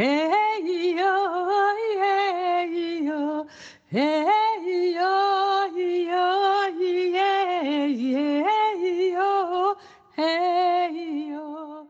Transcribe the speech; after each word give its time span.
Hey 0.00 0.96
yo, 0.96 1.74
hey 2.00 3.02
yo, 3.04 3.46
hey 3.90 4.92
yo, 4.94 5.66
yo, 5.76 6.68
yeah, 6.80 7.84
yeah, 7.84 8.74
yo, 9.12 9.76
hey 10.16 11.28
yo. 11.28 11.86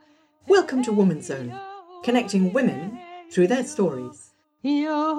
Welcome 0.48 0.82
to 0.82 0.92
Woman's 0.92 1.26
Zone, 1.26 1.54
connecting 2.02 2.52
women 2.52 2.98
through 3.30 3.46
their 3.46 3.62
stories. 3.62 4.32
Yo, 4.62 5.16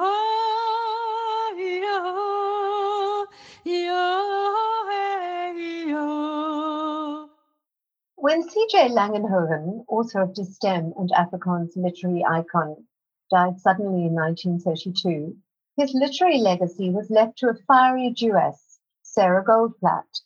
When 8.32 8.48
C.J. 8.48 8.92
Langenhoven, 8.92 9.84
author 9.90 10.22
of 10.22 10.34
Die 10.34 10.44
Stem 10.44 10.94
and 10.98 11.12
Afrikaans 11.12 11.76
literary 11.76 12.24
icon, 12.24 12.88
died 13.30 13.60
suddenly 13.60 14.06
in 14.06 14.14
1932, 14.14 15.36
his 15.76 15.94
literary 15.94 16.38
legacy 16.38 16.92
was 16.92 17.10
left 17.10 17.40
to 17.40 17.50
a 17.50 17.56
fiery 17.68 18.10
Jewess, 18.10 18.80
Sarah 19.02 19.44
Goldblatt. 19.44 20.22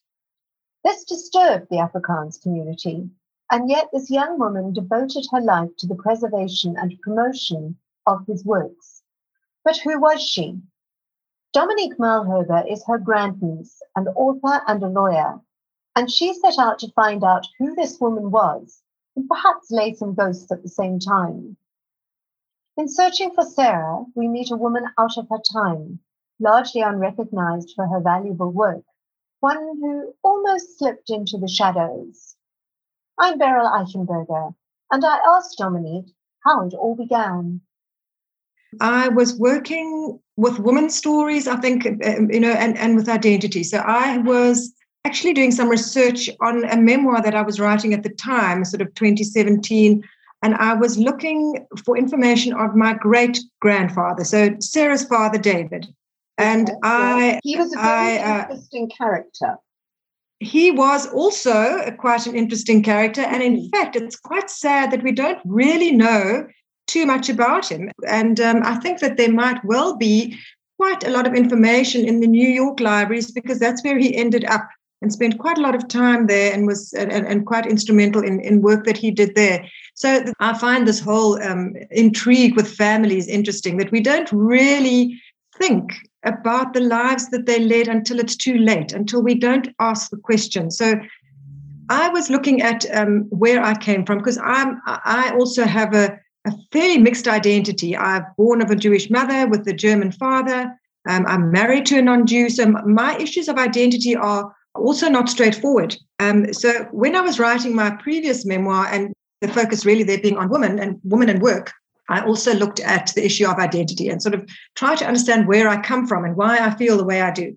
This 0.84 1.04
disturbed 1.04 1.72
the 1.72 1.78
Afrikaans 1.78 2.40
community, 2.40 3.10
and 3.52 3.72
yet 3.72 3.90
this 3.92 4.12
young 4.12 4.38
woman 4.38 4.72
devoted 4.72 5.26
her 5.32 5.42
life 5.42 5.76
to 5.80 5.88
the 5.88 5.96
preservation 5.96 6.78
and 6.78 7.02
promotion 7.02 7.76
of 8.06 8.28
his 8.28 8.46
works. 8.46 9.02
But 9.64 9.78
who 9.78 10.00
was 10.00 10.22
she? 10.22 10.62
Dominique 11.54 11.98
Malherbe 11.98 12.72
is 12.72 12.86
her 12.86 13.00
grandniece, 13.00 13.82
an 13.96 14.10
author 14.10 14.62
and 14.68 14.84
a 14.84 14.90
lawyer, 14.90 15.42
and 15.96 16.12
she 16.12 16.34
set 16.34 16.58
out 16.60 16.80
to 16.80 16.92
find 16.92 17.24
out 17.24 17.48
who 17.58 17.74
this 17.76 18.00
woman 18.00 18.32
was 18.32 18.82
and 19.16 19.28
perhaps 19.30 19.72
lay 19.72 19.94
some 19.94 20.14
ghosts 20.14 20.52
at 20.52 20.62
the 20.62 20.70
same 20.70 21.00
time. 21.00 21.56
In 22.78 22.90
searching 22.90 23.32
for 23.32 23.46
Sarah, 23.46 24.04
we 24.16 24.28
meet 24.28 24.52
a 24.52 24.58
woman 24.58 24.86
out 24.98 25.18
of 25.18 25.28
her 25.30 25.40
time, 25.54 26.00
largely 26.40 26.82
unrecognized 26.82 27.72
for 27.76 27.88
her 27.88 28.02
valuable 28.02 28.52
work, 28.52 28.84
one 29.40 29.58
who 29.58 30.14
almost 30.24 30.78
slipped 30.78 31.10
into 31.10 31.38
the 31.38 31.48
shadows. 31.48 32.36
I'm 33.18 33.38
Beryl 33.38 33.68
Eichenberger, 33.68 34.54
and 34.92 35.06
I 35.06 35.20
asked 35.26 35.58
Dominique 35.58 36.14
how 36.44 36.68
it 36.68 36.74
all 36.74 36.96
began. 36.96 37.62
I 38.82 39.08
was 39.08 39.40
working 39.40 40.20
with 40.36 40.60
women's 40.60 40.96
stories, 40.96 41.48
I 41.48 41.56
think, 41.56 41.86
um, 41.86 42.30
you 42.30 42.42
know, 42.42 42.52
and, 42.52 42.78
and 42.78 42.98
with 42.98 43.08
identity. 43.08 43.64
So 43.64 43.78
I 43.78 44.18
was 44.18 44.74
actually 45.06 45.34
doing 45.34 45.52
some 45.52 45.70
research 45.70 46.30
on 46.42 46.64
a 46.66 46.78
memoir 46.78 47.22
that 47.22 47.36
I 47.36 47.42
was 47.44 47.60
writing 47.60 47.94
at 47.94 48.04
the 48.04 48.10
time, 48.10 48.66
sort 48.66 48.82
of 48.82 48.94
2017. 48.96 50.04
And 50.42 50.56
I 50.56 50.74
was 50.74 50.98
looking 50.98 51.66
for 51.86 51.98
information 51.98 52.54
of 52.54 52.76
my 52.76 52.94
great 52.94 53.40
grandfather, 53.62 54.24
so 54.24 54.50
Sarah's 54.60 55.06
father, 55.06 55.38
David. 55.38 55.88
And 56.38 56.68
Yes, 56.68 56.78
I, 56.84 57.40
He 57.44 57.56
was 57.56 57.72
a 57.74 57.78
very 57.78 58.18
I, 58.20 58.40
uh, 58.40 58.42
interesting 58.44 58.90
character. 58.90 59.56
he 60.40 60.70
was 60.72 61.08
also 61.08 61.78
a- 61.80 61.92
quite 61.94 62.28
an 62.28 62.36
interesting 62.36 62.84
character. 62.84 63.22
And 63.22 63.42
in 63.42 63.70
fact, 63.70 63.96
it's 63.96 64.18
quite 64.20 64.50
sad 64.50 64.92
that 64.92 65.04
we 65.04 65.14
don't 65.14 65.40
really 65.46 65.92
know 65.92 66.48
too 66.88 67.06
much 67.06 67.30
about 67.30 67.72
him. 67.72 67.90
And 68.08 68.40
um, 68.40 68.62
I 68.64 68.76
think 68.76 69.00
that 69.00 69.18
there 69.18 69.32
might 69.32 69.64
well 69.64 69.96
be 69.96 70.38
quite 70.78 71.08
a 71.08 71.10
lot 71.10 71.26
of 71.26 71.34
information 71.34 72.06
in 72.06 72.20
the 72.20 72.28
New 72.28 72.48
York 72.50 72.80
libraries 72.82 73.32
because 73.32 73.60
that's 73.60 73.84
where 73.84 73.98
he 73.98 74.16
ended 74.16 74.44
up 74.46 74.68
and 75.02 75.12
spent 75.12 75.38
quite 75.38 75.58
a 75.58 75.62
lot 75.62 75.76
of 75.76 75.88
time 75.88 76.28
there 76.28 76.54
and 76.54 76.66
was 76.66 76.94
and, 76.94 77.12
and, 77.12 77.46
quite 77.46 77.66
instrumental 77.66 78.24
in, 78.24 78.40
in 78.40 78.62
work 78.62 78.86
that 78.86 78.98
he 78.98 79.12
did 79.12 79.36
there. 79.36 79.66
So 79.94 80.26
I 80.40 80.58
find 80.58 80.88
this 80.88 81.00
whole 81.00 81.42
um, 81.44 81.76
intrigue 81.92 82.56
with 82.56 82.76
families 82.76 83.28
interesting 83.28 83.78
that 83.78 83.92
we 83.92 84.00
don't 84.00 84.32
really 84.32 85.22
think 85.58 85.92
about 86.24 86.74
the 86.74 86.82
lives 86.82 87.30
that 87.30 87.46
they 87.46 87.60
led 87.60 87.88
until 87.88 88.20
it's 88.20 88.36
too 88.36 88.58
late, 88.58 88.94
until 88.94 89.22
we 89.22 89.36
don't 89.36 89.70
ask 89.80 90.10
the 90.10 90.18
question. 90.18 90.72
So 90.72 91.00
I 91.90 92.10
was 92.10 92.30
looking 92.30 92.62
at 92.62 92.86
um, 92.96 93.26
where 93.30 93.64
I 93.64 93.76
came 93.76 94.06
from 94.06 94.18
because 94.18 94.40
I'm 94.40 94.82
I 94.88 95.34
also 95.38 95.66
have 95.66 95.94
a, 95.94 96.18
a 96.48 96.52
fairly 96.72 96.98
mixed 96.98 97.28
identity. 97.28 97.96
I'm 97.96 98.26
born 98.38 98.62
of 98.62 98.72
a 98.72 98.76
Jewish 98.76 99.10
mother 99.10 99.48
with 99.48 99.68
a 99.68 99.74
German 99.74 100.12
father. 100.12 100.76
Um, 101.08 101.26
I'm 101.28 101.52
married 101.52 101.86
to 101.88 102.00
a 102.00 102.02
non-Jew, 102.02 102.50
so 102.50 102.66
my 102.66 103.16
issues 103.18 103.48
of 103.48 103.58
identity 103.58 104.16
are 104.16 104.52
also 104.76 105.10
not 105.10 105.30
straightforward. 105.30 105.96
Um, 106.20 106.54
so 106.54 106.86
when 106.92 107.16
I 107.16 107.22
was 107.22 107.40
writing 107.40 107.76
my 107.76 107.92
previous 107.92 108.46
memoir, 108.46 108.88
and 108.88 109.14
the 109.42 109.48
focus 109.48 109.86
really 109.86 110.04
there 110.04 110.20
being 110.20 110.38
on 110.38 110.50
women 110.50 110.80
and 110.80 111.00
women 111.04 111.30
and 111.30 111.42
work, 111.42 111.72
I 112.10 112.22
also 112.22 112.54
looked 112.54 112.80
at 112.80 113.12
the 113.16 113.26
issue 113.26 113.48
of 113.48 113.58
identity 113.58 114.10
and 114.10 114.22
sort 114.22 114.36
of 114.36 114.48
try 114.76 114.96
to 114.96 115.06
understand 115.06 115.48
where 115.48 115.68
I 115.68 115.82
come 115.82 116.06
from 116.08 116.24
and 116.24 116.36
why 116.36 116.60
I 116.60 116.76
feel 116.76 116.98
the 116.98 117.04
way 117.06 117.22
I 117.22 117.32
do 117.32 117.56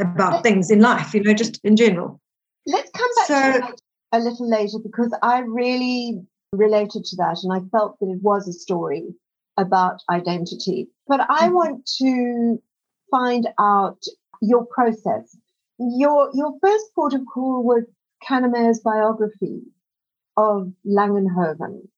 about 0.00 0.42
things 0.42 0.70
in 0.70 0.80
life, 0.80 1.12
you 1.14 1.22
know, 1.22 1.34
just 1.34 1.60
in 1.64 1.76
general. 1.76 2.20
Let's 2.66 2.90
come 2.90 3.08
back 3.16 3.26
So- 3.26 3.52
to 3.52 3.58
that 3.60 3.80
a 4.12 4.20
little 4.20 4.48
later 4.48 4.78
because 4.82 5.14
I 5.22 5.40
really 5.40 6.20
related 6.52 7.04
to 7.04 7.16
that 7.16 7.38
and 7.42 7.52
I 7.52 7.60
felt 7.70 7.98
that 8.00 8.06
it 8.10 8.22
was 8.22 8.46
a 8.46 8.52
story 8.52 9.14
about 9.58 10.00
identity. 10.10 10.88
But 11.08 11.20
I 11.28 11.48
Mhm. 11.48 11.52
want 11.54 11.86
to 11.98 12.62
find 13.10 13.48
out 13.58 14.02
your 14.40 14.64
process. 14.66 15.36
Your 15.96 16.30
your 16.34 16.54
first 16.60 16.94
port 16.94 17.12
of 17.12 17.22
call 17.26 17.64
was 17.64 17.84
Kannemeyer's 18.28 18.80
biography 18.80 19.62
of 20.36 20.72
Langenhoven, 20.86 21.88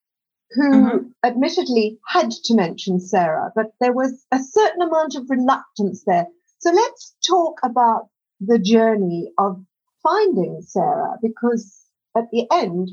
who 0.52 0.70
Mhm. 0.70 1.12
admittedly 1.22 2.00
had 2.08 2.30
to 2.30 2.54
mention 2.54 2.98
Sarah, 2.98 3.52
but 3.54 3.74
there 3.80 3.92
was 3.92 4.24
a 4.32 4.38
certain 4.42 4.80
amount 4.82 5.16
of 5.16 5.28
reluctance 5.28 6.02
there. 6.04 6.26
So 6.58 6.70
let's 6.72 7.14
talk 7.28 7.60
about 7.62 8.08
the 8.40 8.58
journey 8.58 9.32
of 9.36 9.62
finding 10.02 10.62
Sarah, 10.62 11.18
because 11.20 11.86
at 12.16 12.30
the 12.30 12.46
end, 12.50 12.88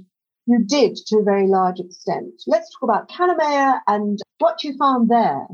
you 0.45 0.59
did 0.65 0.97
to 1.07 1.19
a 1.19 1.23
very 1.23 1.47
large 1.47 1.79
extent. 1.79 2.33
Let's 2.47 2.69
talk 2.73 2.83
about 2.83 3.09
Kannemeyer 3.09 3.79
and 3.87 4.19
what 4.39 4.63
you 4.63 4.75
found 4.77 5.09
there. 5.09 5.47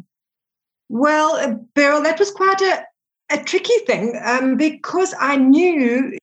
Well, 0.90 1.36
uh, 1.36 1.56
Beryl, 1.76 2.02
that 2.04 2.18
was 2.20 2.32
quite 2.32 2.62
a, 2.62 2.86
a 3.30 3.44
tricky 3.44 3.78
thing 3.86 4.20
um, 4.24 4.56
because 4.58 5.14
I 5.20 5.36
knew 5.36 6.18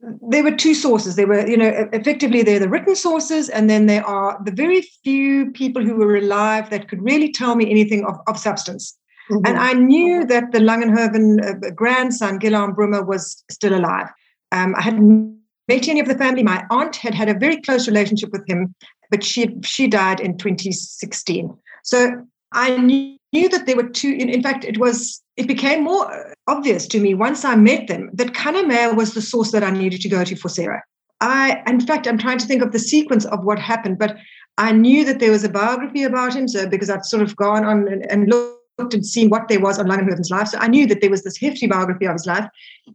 there 0.00 0.42
were 0.42 0.54
two 0.54 0.74
sources. 0.74 1.16
There 1.16 1.26
were, 1.26 1.46
you 1.46 1.56
know, 1.56 1.88
effectively 1.92 2.42
there 2.42 2.56
are 2.56 2.60
the 2.60 2.68
written 2.68 2.94
sources, 2.94 3.48
and 3.48 3.68
then 3.70 3.86
there 3.86 4.04
are 4.04 4.38
the 4.44 4.52
very 4.52 4.82
few 5.02 5.50
people 5.52 5.82
who 5.82 5.96
were 5.96 6.16
alive 6.16 6.70
that 6.70 6.88
could 6.88 7.02
really 7.02 7.32
tell 7.32 7.56
me 7.56 7.70
anything 7.70 8.04
of, 8.04 8.16
of 8.26 8.38
substance. 8.38 8.96
And 9.28 9.58
I 9.58 9.72
knew 9.72 10.24
that 10.26 10.52
the 10.52 10.60
Langenhoven 10.60 11.44
uh, 11.44 11.70
grandson, 11.70 12.38
Guillaume 12.38 12.76
Brummer, 12.76 13.04
was 13.04 13.42
still 13.50 13.76
alive. 13.76 14.08
Um, 14.52 14.74
I 14.76 14.82
hadn't 14.82 15.36
met 15.66 15.88
any 15.88 15.98
of 15.98 16.06
the 16.06 16.16
family. 16.16 16.44
My 16.44 16.64
aunt 16.70 16.94
had 16.94 17.12
had 17.12 17.28
a 17.28 17.38
very 17.38 17.60
close 17.60 17.88
relationship 17.88 18.30
with 18.30 18.48
him, 18.48 18.72
but 19.10 19.24
she 19.24 19.56
she 19.64 19.88
died 19.88 20.20
in 20.20 20.38
2016. 20.38 21.52
So 21.82 22.24
I 22.52 22.76
knew, 22.76 23.16
knew 23.32 23.48
that 23.48 23.66
there 23.66 23.74
were 23.74 23.88
two. 23.88 24.10
In, 24.10 24.28
in 24.28 24.42
fact, 24.42 24.64
it 24.64 24.78
was 24.78 25.20
it 25.36 25.46
became 25.46 25.84
more 25.84 26.34
obvious 26.46 26.86
to 26.88 27.00
me 27.00 27.14
once 27.14 27.44
I 27.44 27.56
met 27.56 27.88
them 27.88 28.10
that 28.14 28.32
Kannemeyer 28.32 28.96
was 28.96 29.14
the 29.14 29.22
source 29.22 29.52
that 29.52 29.64
I 29.64 29.70
needed 29.70 30.00
to 30.02 30.08
go 30.08 30.24
to 30.24 30.36
for 30.36 30.48
Sarah. 30.48 30.82
I, 31.20 31.62
in 31.66 31.80
fact, 31.80 32.06
I'm 32.06 32.18
trying 32.18 32.38
to 32.38 32.46
think 32.46 32.62
of 32.62 32.72
the 32.72 32.78
sequence 32.78 33.24
of 33.26 33.44
what 33.44 33.58
happened, 33.58 33.98
but 33.98 34.16
I 34.58 34.72
knew 34.72 35.04
that 35.04 35.18
there 35.18 35.30
was 35.30 35.44
a 35.44 35.48
biography 35.48 36.02
about 36.02 36.34
him. 36.34 36.48
So 36.48 36.68
because 36.68 36.90
I'd 36.90 37.04
sort 37.04 37.22
of 37.22 37.36
gone 37.36 37.64
on 37.64 37.88
and, 37.88 38.10
and 38.10 38.28
looked 38.28 38.94
and 38.94 39.04
seen 39.04 39.30
what 39.30 39.48
there 39.48 39.60
was 39.60 39.78
on 39.78 39.86
Langenhoven's 39.86 40.30
life, 40.30 40.48
so 40.48 40.58
I 40.58 40.68
knew 40.68 40.86
that 40.86 41.00
there 41.00 41.10
was 41.10 41.22
this 41.22 41.38
hefty 41.38 41.66
biography 41.66 42.06
of 42.06 42.12
his 42.12 42.26
life. 42.26 42.48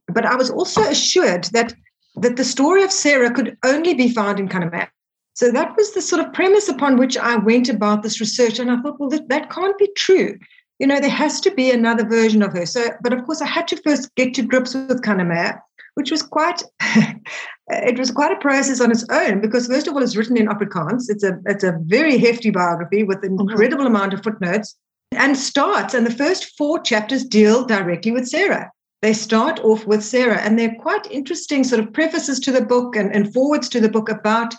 But 0.07 0.25
I 0.25 0.35
was 0.35 0.49
also 0.49 0.81
assured 0.81 1.45
that 1.53 1.73
that 2.17 2.35
the 2.35 2.43
story 2.43 2.83
of 2.83 2.91
Sarah 2.91 3.31
could 3.31 3.57
only 3.63 3.93
be 3.93 4.09
found 4.09 4.39
in 4.39 4.49
Kannemeyer. 4.49 4.89
So 5.33 5.49
that 5.51 5.75
was 5.77 5.93
the 5.93 6.01
sort 6.01 6.23
of 6.23 6.33
premise 6.33 6.67
upon 6.67 6.97
which 6.97 7.17
I 7.17 7.37
went 7.37 7.69
about 7.69 8.03
this 8.03 8.19
research. 8.19 8.59
And 8.59 8.69
I 8.69 8.81
thought, 8.81 8.99
well, 8.99 9.09
that, 9.09 9.29
that 9.29 9.49
can't 9.49 9.77
be 9.77 9.89
true. 9.95 10.37
You 10.81 10.87
know, 10.87 10.99
there 10.99 11.11
has 11.11 11.39
to 11.41 11.51
be 11.51 11.69
another 11.69 12.03
version 12.03 12.41
of 12.41 12.53
her. 12.53 12.65
So, 12.65 12.83
but 13.03 13.13
of 13.13 13.23
course, 13.25 13.39
I 13.39 13.47
had 13.47 13.67
to 13.67 13.81
first 13.83 14.13
get 14.15 14.33
to 14.33 14.41
grips 14.41 14.73
with 14.73 15.03
Kannemeyer, 15.03 15.59
which 15.93 16.09
was 16.09 16.23
quite, 16.23 16.63
it 17.67 17.99
was 17.99 18.09
quite 18.09 18.31
a 18.31 18.39
process 18.39 18.81
on 18.81 18.89
its 18.89 19.05
own 19.11 19.41
because 19.41 19.67
first 19.67 19.87
of 19.87 19.93
all, 19.93 20.01
it's 20.01 20.15
written 20.15 20.37
in 20.37 20.47
Afrikaans. 20.47 21.03
It's 21.07 21.23
a 21.23 21.37
it's 21.45 21.63
a 21.63 21.77
very 21.83 22.17
hefty 22.17 22.49
biography 22.49 23.03
with 23.03 23.23
an 23.23 23.37
mm-hmm. 23.37 23.49
incredible 23.49 23.85
amount 23.85 24.15
of 24.15 24.23
footnotes 24.23 24.75
and 25.11 25.37
starts. 25.37 25.93
And 25.93 26.05
the 26.05 26.15
first 26.23 26.57
four 26.57 26.79
chapters 26.79 27.23
deal 27.23 27.63
directly 27.63 28.11
with 28.11 28.27
Sarah 28.27 28.71
they 29.01 29.13
start 29.13 29.59
off 29.61 29.85
with 29.87 30.03
Sarah, 30.03 30.37
and 30.37 30.57
they're 30.57 30.75
quite 30.75 31.11
interesting 31.11 31.63
sort 31.63 31.81
of 31.83 31.91
prefaces 31.91 32.39
to 32.41 32.51
the 32.51 32.61
book 32.61 32.95
and, 32.95 33.13
and 33.13 33.33
forwards 33.33 33.67
to 33.69 33.79
the 33.79 33.89
book 33.89 34.09
about 34.09 34.53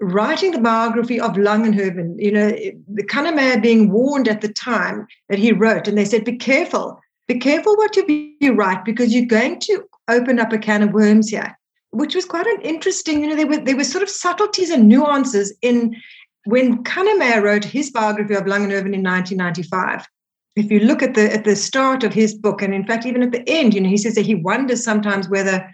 writing 0.00 0.52
the 0.52 0.60
biography 0.60 1.20
of 1.20 1.32
Langenhoven. 1.32 2.16
You 2.18 2.32
know, 2.32 2.50
the 2.50 3.04
Kannemeyer 3.04 3.62
being 3.62 3.90
warned 3.90 4.28
at 4.28 4.40
the 4.40 4.52
time 4.52 5.06
that 5.28 5.38
he 5.38 5.52
wrote, 5.52 5.88
and 5.88 5.96
they 5.96 6.04
said, 6.04 6.24
"Be 6.24 6.36
careful, 6.36 7.00
be 7.28 7.38
careful 7.38 7.76
what 7.76 7.96
you, 7.96 8.34
you 8.40 8.52
write, 8.52 8.84
because 8.84 9.14
you're 9.14 9.26
going 9.26 9.58
to 9.60 9.84
open 10.08 10.38
up 10.38 10.52
a 10.52 10.58
can 10.58 10.82
of 10.82 10.92
worms 10.92 11.28
here." 11.28 11.56
Which 11.90 12.14
was 12.14 12.24
quite 12.24 12.46
an 12.46 12.60
interesting. 12.62 13.22
You 13.22 13.28
know, 13.28 13.36
there 13.36 13.46
were 13.46 13.58
there 13.58 13.76
were 13.76 13.84
sort 13.84 14.02
of 14.02 14.10
subtleties 14.10 14.70
and 14.70 14.88
nuances 14.88 15.54
in 15.62 15.96
when 16.44 16.84
Kannemeyer 16.84 17.42
wrote 17.42 17.64
his 17.64 17.90
biography 17.90 18.34
of 18.34 18.44
Langenhoven 18.44 18.94
in 18.94 19.02
1995, 19.02 20.06
if 20.54 20.70
you 20.70 20.80
look 20.80 21.02
at 21.02 21.14
the 21.14 21.32
at 21.32 21.44
the 21.44 21.56
start 21.56 22.04
of 22.04 22.12
his 22.12 22.34
book, 22.34 22.62
and 22.62 22.74
in 22.74 22.86
fact, 22.86 23.06
even 23.06 23.22
at 23.22 23.32
the 23.32 23.48
end, 23.48 23.74
you 23.74 23.80
know, 23.80 23.88
he 23.88 23.96
says 23.96 24.14
that 24.14 24.26
he 24.26 24.34
wonders 24.34 24.84
sometimes 24.84 25.28
whether 25.28 25.68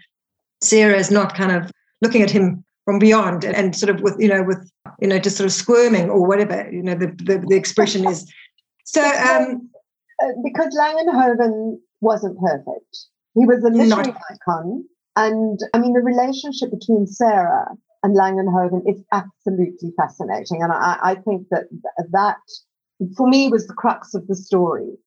Sarah 0.61 0.97
is 0.97 1.11
not 1.11 1.35
kind 1.35 1.51
of 1.51 1.71
looking 2.01 2.21
at 2.21 2.31
him 2.31 2.63
from 2.85 2.99
beyond 2.99 3.45
and, 3.45 3.75
sort 3.75 3.89
of 3.89 4.01
with, 4.01 4.15
you 4.19 4.27
know, 4.27 4.43
with, 4.43 4.69
you 4.99 5.07
know, 5.07 5.19
just 5.19 5.37
sort 5.37 5.45
of 5.45 5.53
squirming 5.53 6.09
or 6.09 6.25
whatever, 6.25 6.69
you 6.71 6.83
know, 6.83 6.95
the, 6.95 7.07
the, 7.23 7.43
the 7.47 7.55
expression 7.55 8.07
is. 8.07 8.31
So, 8.85 9.01
um, 9.01 9.69
uh, 10.21 10.27
because 10.43 10.77
Langenhoven 10.77 11.77
wasn't 12.01 12.37
perfect. 12.39 12.97
He 13.35 13.45
was 13.45 13.63
a 13.63 13.69
literary 13.69 14.11
not- 14.11 14.21
icon. 14.31 14.85
And 15.15 15.59
I 15.73 15.79
mean, 15.79 15.93
the 15.93 16.01
relationship 16.01 16.71
between 16.71 17.05
Sarah 17.05 17.67
and 18.01 18.15
Langenhoven 18.17 18.81
is 18.89 19.01
absolutely 19.11 19.93
fascinating. 19.95 20.61
And 20.61 20.71
I, 20.71 20.97
I 21.01 21.15
think 21.15 21.47
that 21.51 21.65
that, 22.11 22.37
for 23.15 23.27
me, 23.27 23.49
was 23.49 23.67
the 23.67 23.73
crux 23.73 24.13
of 24.13 24.27
the 24.27 24.35
story 24.35 24.97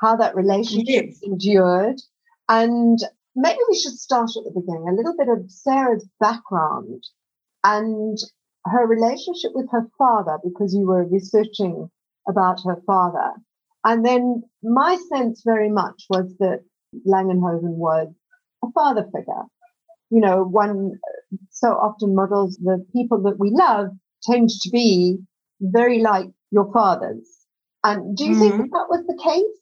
how 0.00 0.16
that 0.16 0.34
relationship 0.34 1.06
yes. 1.06 1.20
endured. 1.22 2.00
And 2.48 2.98
maybe 3.34 3.58
we 3.68 3.78
should 3.78 3.98
start 3.98 4.30
at 4.36 4.44
the 4.44 4.60
beginning 4.60 4.88
a 4.88 4.94
little 4.94 5.16
bit 5.16 5.28
of 5.28 5.50
Sarah's 5.50 6.08
background 6.20 7.02
and 7.62 8.18
her 8.66 8.86
relationship 8.86 9.52
with 9.54 9.66
her 9.70 9.88
father, 9.98 10.38
because 10.42 10.74
you 10.74 10.86
were 10.86 11.06
researching 11.06 11.90
about 12.28 12.60
her 12.64 12.80
father. 12.86 13.32
And 13.84 14.04
then 14.04 14.42
my 14.62 14.96
sense 15.12 15.42
very 15.44 15.68
much 15.68 16.04
was 16.08 16.34
that 16.38 16.60
Langenhoven 17.06 17.76
was 17.76 18.08
a 18.62 18.70
father 18.72 19.04
figure 19.14 19.44
you 20.14 20.20
know, 20.20 20.44
one 20.44 20.92
so 21.50 21.68
often 21.68 22.14
models 22.14 22.56
the 22.62 22.84
people 22.92 23.22
that 23.22 23.38
we 23.38 23.50
love 23.50 23.88
tend 24.22 24.48
to 24.48 24.70
be 24.70 25.18
very 25.60 26.00
like 26.00 26.26
your 26.52 26.72
fathers. 26.72 27.28
And 27.82 28.16
do 28.16 28.24
you 28.24 28.30
mm-hmm. 28.30 28.40
think 28.40 28.52
that, 28.52 28.70
that 28.72 28.86
was 28.88 29.04
the 29.06 29.20
case? 29.22 29.60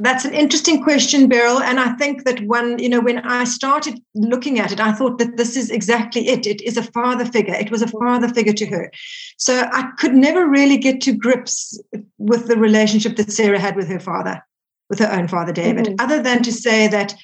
That's 0.00 0.24
an 0.24 0.32
interesting 0.32 0.82
question, 0.82 1.28
Beryl. 1.28 1.60
And 1.60 1.80
I 1.80 1.92
think 1.94 2.24
that 2.24 2.40
when, 2.42 2.78
you 2.78 2.88
know, 2.88 3.00
when 3.00 3.18
I 3.18 3.42
started 3.42 4.00
looking 4.14 4.60
at 4.60 4.70
it, 4.70 4.78
I 4.78 4.92
thought 4.92 5.18
that 5.18 5.36
this 5.36 5.56
is 5.56 5.70
exactly 5.70 6.28
it. 6.28 6.46
It 6.46 6.60
is 6.62 6.76
a 6.76 6.84
father 6.84 7.24
figure. 7.24 7.54
It 7.54 7.72
was 7.72 7.82
a 7.82 7.88
father 7.88 8.28
figure 8.28 8.52
to 8.52 8.66
her. 8.66 8.92
So 9.38 9.68
I 9.72 9.90
could 9.98 10.14
never 10.14 10.46
really 10.46 10.76
get 10.76 11.00
to 11.02 11.12
grips 11.12 11.80
with 12.18 12.46
the 12.46 12.56
relationship 12.56 13.16
that 13.16 13.32
Sarah 13.32 13.58
had 13.58 13.74
with 13.74 13.88
her 13.88 13.98
father, 13.98 14.40
with 14.88 15.00
her 15.00 15.10
own 15.10 15.26
father, 15.26 15.52
David, 15.52 15.86
mm-hmm. 15.86 16.04
other 16.04 16.22
than 16.22 16.44
to 16.44 16.52
say 16.52 16.86
that 16.86 17.14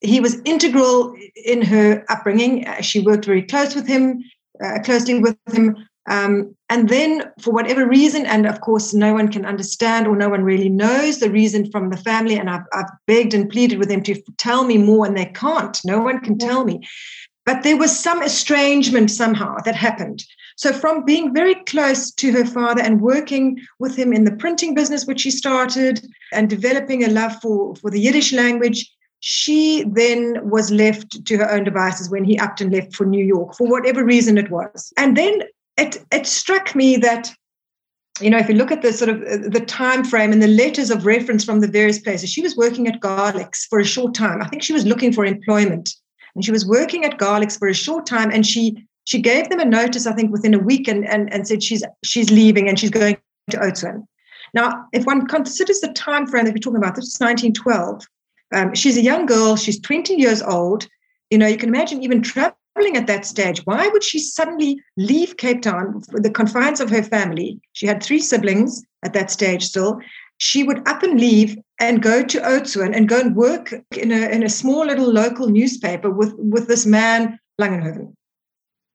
he 0.00 0.18
was 0.18 0.40
integral 0.44 1.14
in 1.44 1.62
her 1.62 2.04
upbringing. 2.08 2.66
She 2.80 3.00
worked 3.00 3.26
very 3.26 3.42
close 3.42 3.76
with 3.76 3.86
him, 3.86 4.24
uh, 4.64 4.80
closely 4.82 5.20
with 5.20 5.36
him. 5.52 5.76
Um, 6.10 6.56
and 6.68 6.88
then, 6.88 7.30
for 7.40 7.52
whatever 7.52 7.86
reason, 7.86 8.26
and 8.26 8.44
of 8.44 8.60
course, 8.60 8.92
no 8.92 9.14
one 9.14 9.28
can 9.28 9.46
understand 9.46 10.08
or 10.08 10.16
no 10.16 10.28
one 10.28 10.42
really 10.42 10.68
knows 10.68 11.20
the 11.20 11.30
reason 11.30 11.70
from 11.70 11.88
the 11.88 11.96
family. 11.96 12.34
And 12.34 12.50
I've, 12.50 12.64
I've 12.72 12.90
begged 13.06 13.32
and 13.32 13.48
pleaded 13.48 13.78
with 13.78 13.88
them 13.88 14.02
to 14.02 14.20
tell 14.36 14.64
me 14.64 14.76
more, 14.76 15.06
and 15.06 15.16
they 15.16 15.26
can't. 15.26 15.78
No 15.84 16.00
one 16.00 16.18
can 16.18 16.36
tell 16.36 16.64
me. 16.64 16.86
But 17.46 17.62
there 17.62 17.76
was 17.76 17.98
some 17.98 18.22
estrangement 18.22 19.10
somehow 19.10 19.56
that 19.64 19.76
happened. 19.76 20.24
So, 20.56 20.72
from 20.72 21.04
being 21.04 21.32
very 21.32 21.54
close 21.54 22.10
to 22.12 22.32
her 22.32 22.44
father 22.44 22.82
and 22.82 23.00
working 23.00 23.60
with 23.78 23.96
him 23.96 24.12
in 24.12 24.24
the 24.24 24.36
printing 24.36 24.74
business, 24.74 25.06
which 25.06 25.20
she 25.20 25.30
started, 25.30 26.04
and 26.32 26.50
developing 26.50 27.04
a 27.04 27.08
love 27.08 27.40
for, 27.40 27.76
for 27.76 27.88
the 27.88 28.00
Yiddish 28.00 28.32
language, 28.32 28.92
she 29.20 29.84
then 29.86 30.38
was 30.42 30.72
left 30.72 31.24
to 31.24 31.36
her 31.36 31.50
own 31.50 31.62
devices 31.62 32.10
when 32.10 32.24
he 32.24 32.38
upped 32.38 32.60
and 32.60 32.72
left 32.72 32.96
for 32.96 33.06
New 33.06 33.24
York 33.24 33.54
for 33.54 33.68
whatever 33.68 34.04
reason 34.04 34.36
it 34.38 34.50
was. 34.50 34.92
And 34.96 35.16
then 35.16 35.42
it 35.80 36.04
it 36.12 36.26
struck 36.26 36.74
me 36.74 36.96
that 36.96 37.32
you 38.20 38.30
know 38.30 38.38
if 38.38 38.48
you 38.48 38.54
look 38.54 38.70
at 38.70 38.82
the 38.82 38.92
sort 38.92 39.10
of 39.10 39.22
uh, 39.22 39.48
the 39.48 39.64
time 39.66 40.04
frame 40.04 40.32
and 40.32 40.42
the 40.42 40.48
letters 40.48 40.90
of 40.90 41.06
reference 41.06 41.44
from 41.44 41.60
the 41.60 41.68
various 41.68 41.98
places 41.98 42.30
she 42.30 42.42
was 42.42 42.56
working 42.56 42.86
at 42.86 43.00
Garlicks 43.00 43.66
for 43.68 43.78
a 43.78 43.84
short 43.84 44.14
time. 44.14 44.42
I 44.42 44.48
think 44.48 44.62
she 44.62 44.72
was 44.72 44.86
looking 44.86 45.12
for 45.12 45.24
employment. 45.24 45.90
And 46.36 46.44
she 46.44 46.52
was 46.52 46.64
working 46.64 47.04
at 47.04 47.18
Garlicks 47.18 47.58
for 47.58 47.66
a 47.66 47.74
short 47.74 48.06
time 48.06 48.30
and 48.30 48.46
she 48.46 48.86
she 49.04 49.20
gave 49.20 49.48
them 49.48 49.60
a 49.60 49.64
notice 49.64 50.06
i 50.06 50.12
think 50.12 50.30
within 50.30 50.54
a 50.54 50.58
week 50.58 50.86
and 50.86 51.06
and, 51.08 51.32
and 51.32 51.48
said 51.48 51.62
she's 51.62 51.82
she's 52.04 52.30
leaving 52.30 52.68
and 52.68 52.78
she's 52.78 52.90
going 52.90 53.16
to 53.50 53.56
Oudtshoorn 53.56 54.06
now 54.54 54.84
if 54.92 55.04
one 55.04 55.26
considers 55.26 55.80
the 55.80 55.92
time 55.92 56.26
frame 56.26 56.44
that 56.44 56.54
we're 56.54 56.58
talking 56.58 56.76
about 56.76 56.94
this 56.94 57.06
is 57.06 57.20
1912 57.20 58.06
um, 58.52 58.74
she's 58.74 58.96
a 58.96 59.02
young 59.02 59.26
girl, 59.26 59.56
she's 59.56 59.80
20 59.80 60.14
years 60.14 60.42
old. 60.42 60.88
You 61.30 61.38
know, 61.38 61.46
you 61.46 61.56
can 61.56 61.68
imagine 61.68 62.02
even 62.02 62.22
traveling 62.22 62.54
at 63.00 63.06
that 63.06 63.26
stage. 63.26 63.60
Why 63.66 63.88
would 63.88 64.04
she 64.04 64.18
suddenly 64.18 64.82
leave 64.96 65.36
Cape 65.36 65.62
Town 65.62 66.00
for 66.02 66.20
the 66.20 66.30
confines 66.30 66.80
of 66.80 66.90
her 66.90 67.02
family? 67.02 67.60
She 67.72 67.86
had 67.86 68.02
three 68.02 68.20
siblings 68.20 68.82
at 69.04 69.12
that 69.12 69.30
stage 69.30 69.64
still. 69.64 70.00
She 70.38 70.62
would 70.62 70.86
up 70.88 71.02
and 71.02 71.20
leave 71.20 71.56
and 71.78 72.02
go 72.02 72.22
to 72.22 72.40
Oudtshoorn 72.40 72.96
and 72.96 73.08
go 73.08 73.20
and 73.20 73.36
work 73.36 73.74
in 73.96 74.10
a, 74.12 74.28
in 74.28 74.42
a 74.42 74.48
small 74.48 74.86
little 74.86 75.12
local 75.12 75.48
newspaper 75.48 76.10
with, 76.10 76.34
with 76.36 76.68
this 76.68 76.86
man, 76.86 77.38
Langenhoven. 77.60 78.14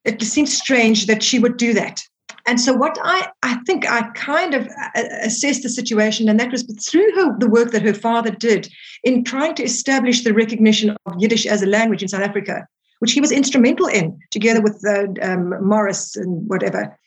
It 0.04 0.22
seems 0.22 0.56
strange 0.56 1.08
that 1.08 1.24
she 1.24 1.40
would 1.40 1.58
do 1.58 1.74
that. 1.74 2.02
And 2.48 2.62
so, 2.62 2.74
what 2.74 2.98
I, 3.04 3.30
I 3.42 3.56
think 3.66 3.90
I 3.90 4.04
kind 4.12 4.54
of 4.54 4.68
uh, 4.68 5.02
assessed 5.24 5.64
the 5.64 5.70
situation, 5.70 6.30
and 6.30 6.40
that 6.40 6.52
was 6.52 6.64
through 6.88 7.12
her, 7.16 7.38
the 7.40 7.50
work 7.50 7.72
that 7.72 7.82
her 7.82 7.94
father 7.94 8.30
did 8.30 8.70
in 9.04 9.24
trying 9.24 9.56
to 9.56 9.64
establish 9.64 10.24
the 10.24 10.34
recognition 10.34 10.96
of 11.08 11.14
Yiddish 11.18 11.48
as 11.48 11.64
a 11.64 11.68
language 11.68 12.04
in 12.04 12.08
South 12.08 12.22
Africa, 12.22 12.68
which 13.00 13.12
he 13.12 13.22
was 13.22 13.32
instrumental 13.32 13.88
in, 13.88 14.18
together 14.32 14.62
with 14.62 14.84
uh, 14.86 15.08
um, 15.22 15.54
Morris 15.66 16.16
and 16.16 16.48
whatever. 16.50 16.98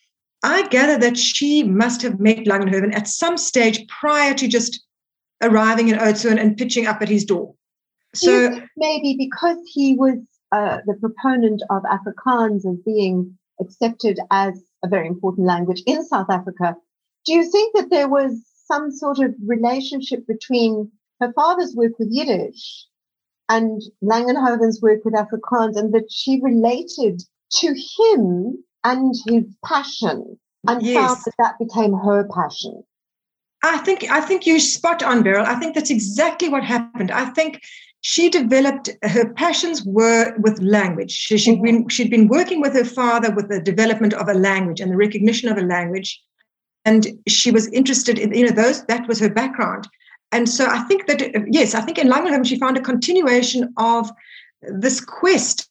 I 0.43 0.69
gather 0.69 0.99
that 0.99 1.19
she 1.19 1.65
must 1.65 2.03
have 2.03 2.21
met 2.21 2.45
Langenhoven 2.45 2.95
at 2.95 3.09
some 3.09 3.37
stage 3.37 3.87
prior 3.89 4.35
to 4.35 4.47
just 4.47 4.85
arriving 5.43 5.89
in 5.89 5.99
Oudtshoorn 5.99 6.41
and 6.41 6.57
pitching 6.57 6.87
up 6.87 7.03
at 7.03 7.09
his 7.09 7.25
door. 7.25 7.55
So 8.15 8.61
maybe 8.77 9.17
because 9.19 9.59
he 9.73 9.95
was 9.95 10.19
uh, 10.53 10.79
the 10.87 10.95
proponent 10.95 11.63
of 11.71 11.83
Afrikaans 11.83 12.67
as 12.67 12.79
being 12.85 13.37
accepted 13.61 14.19
as 14.31 14.63
a 14.83 14.89
very 14.89 15.07
important 15.07 15.47
language 15.47 15.83
in 15.87 16.05
South 16.05 16.31
Africa. 16.31 16.77
Do 17.27 17.35
you 17.35 17.51
think 17.51 17.77
that 17.77 17.91
there 17.91 18.09
was 18.09 18.41
some 18.67 18.91
sort 18.91 19.19
of 19.19 19.35
relationship 19.47 20.27
between 20.27 20.91
her 21.21 21.33
father's 21.33 21.75
work 21.75 21.99
with 21.99 22.09
Yiddish 22.11 22.87
and 23.49 23.83
Langenhoven's 24.03 24.81
work 24.83 25.05
with 25.05 25.15
Afrikaans, 25.15 25.77
and 25.77 25.93
that 25.95 26.11
she 26.11 26.41
related 26.43 27.23
to 27.61 27.69
him 27.69 28.65
and 28.85 29.15
his 29.27 29.45
passion 29.65 30.39
and 30.67 30.83
yes. 30.83 30.97
found 30.97 31.19
that 31.25 31.35
that 31.39 31.59
became 31.59 31.93
her 31.93 32.29
passion? 32.35 32.83
I 33.63 33.79
think 33.79 34.09
I 34.11 34.21
think 34.21 34.47
you're 34.47 34.61
spot 34.61 35.03
on, 35.03 35.23
Beryl. 35.23 35.45
I 35.47 35.57
think 35.57 35.75
that's 35.75 35.91
exactly 35.91 36.49
what 36.49 36.63
happened. 36.63 37.11
I 37.11 37.27
think 37.27 37.61
she 38.01 38.29
developed 38.29 38.91
her 39.03 39.33
passions 39.35 39.85
were 39.85 40.37
with 40.39 40.63
language. 40.63 41.11
She, 41.11 41.35
had 41.35 41.57
mm-hmm. 41.57 41.65
been 41.65 41.89
she'd 41.89 42.11
been 42.11 42.29
working 42.29 42.61
with 42.61 42.75
her 42.75 42.85
father 42.85 43.35
with 43.35 43.49
the 43.49 43.61
development 43.61 44.15
of 44.15 44.29
a 44.29 44.35
language 44.35 44.81
and 44.81 44.93
the 44.93 44.97
recognition 44.97 45.49
of 45.49 45.59
a 45.59 45.63
language, 45.63 46.21
and 46.85 47.09
she 47.27 47.51
was 47.51 47.67
interested 47.69 48.19
in 48.19 48.33
you 48.33 48.47
know 48.47 48.55
those 48.55 48.85
that 48.87 49.09
was 49.09 49.19
her 49.19 49.31
background. 49.31 49.89
And 50.33 50.49
so 50.49 50.67
I 50.67 50.81
think 50.81 51.07
that 51.07 51.47
yes, 51.51 51.75
I 51.75 51.81
think 51.81 51.99
in 51.99 52.09
Langenhoven 52.09 52.47
she 52.47 52.59
found 52.59 52.77
a 52.77 52.83
continuation 52.83 53.73
of 53.77 54.11
this 54.63 55.01
quest 55.01 55.69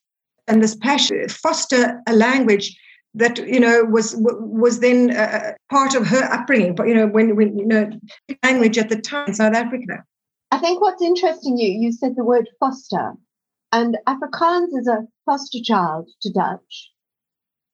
and 0.48 0.64
this 0.64 0.76
passion 0.76 1.28
foster 1.30 2.02
a 2.08 2.14
language 2.14 2.76
that 3.14 3.38
you 3.40 3.60
know 3.60 3.84
was 3.84 4.16
was 4.18 4.80
then 4.80 5.12
uh, 5.12 5.54
part 5.70 5.96
of 5.96 6.08
her 6.08 6.24
upbringing. 6.32 6.76
But 6.76 6.88
you 6.88 6.94
know 6.94 7.08
when 7.08 7.36
when 7.36 7.58
you 7.58 7.66
know 7.66 7.90
language 8.44 8.78
at 8.78 8.90
the 8.90 9.02
time 9.02 9.34
South 9.34 9.54
Africa. 9.56 10.04
I 10.52 10.60
think 10.60 10.82
what's 10.82 11.02
interesting, 11.02 11.58
you 11.58 11.70
you 11.70 11.92
said 11.92 12.16
the 12.16 12.24
word 12.24 12.50
foster, 12.60 13.14
and 13.74 13.98
Afrikaans 14.08 14.70
is 14.80 14.88
a 14.88 15.06
foster 15.26 15.60
child 15.62 16.10
to 16.22 16.32
Dutch, 16.32 16.92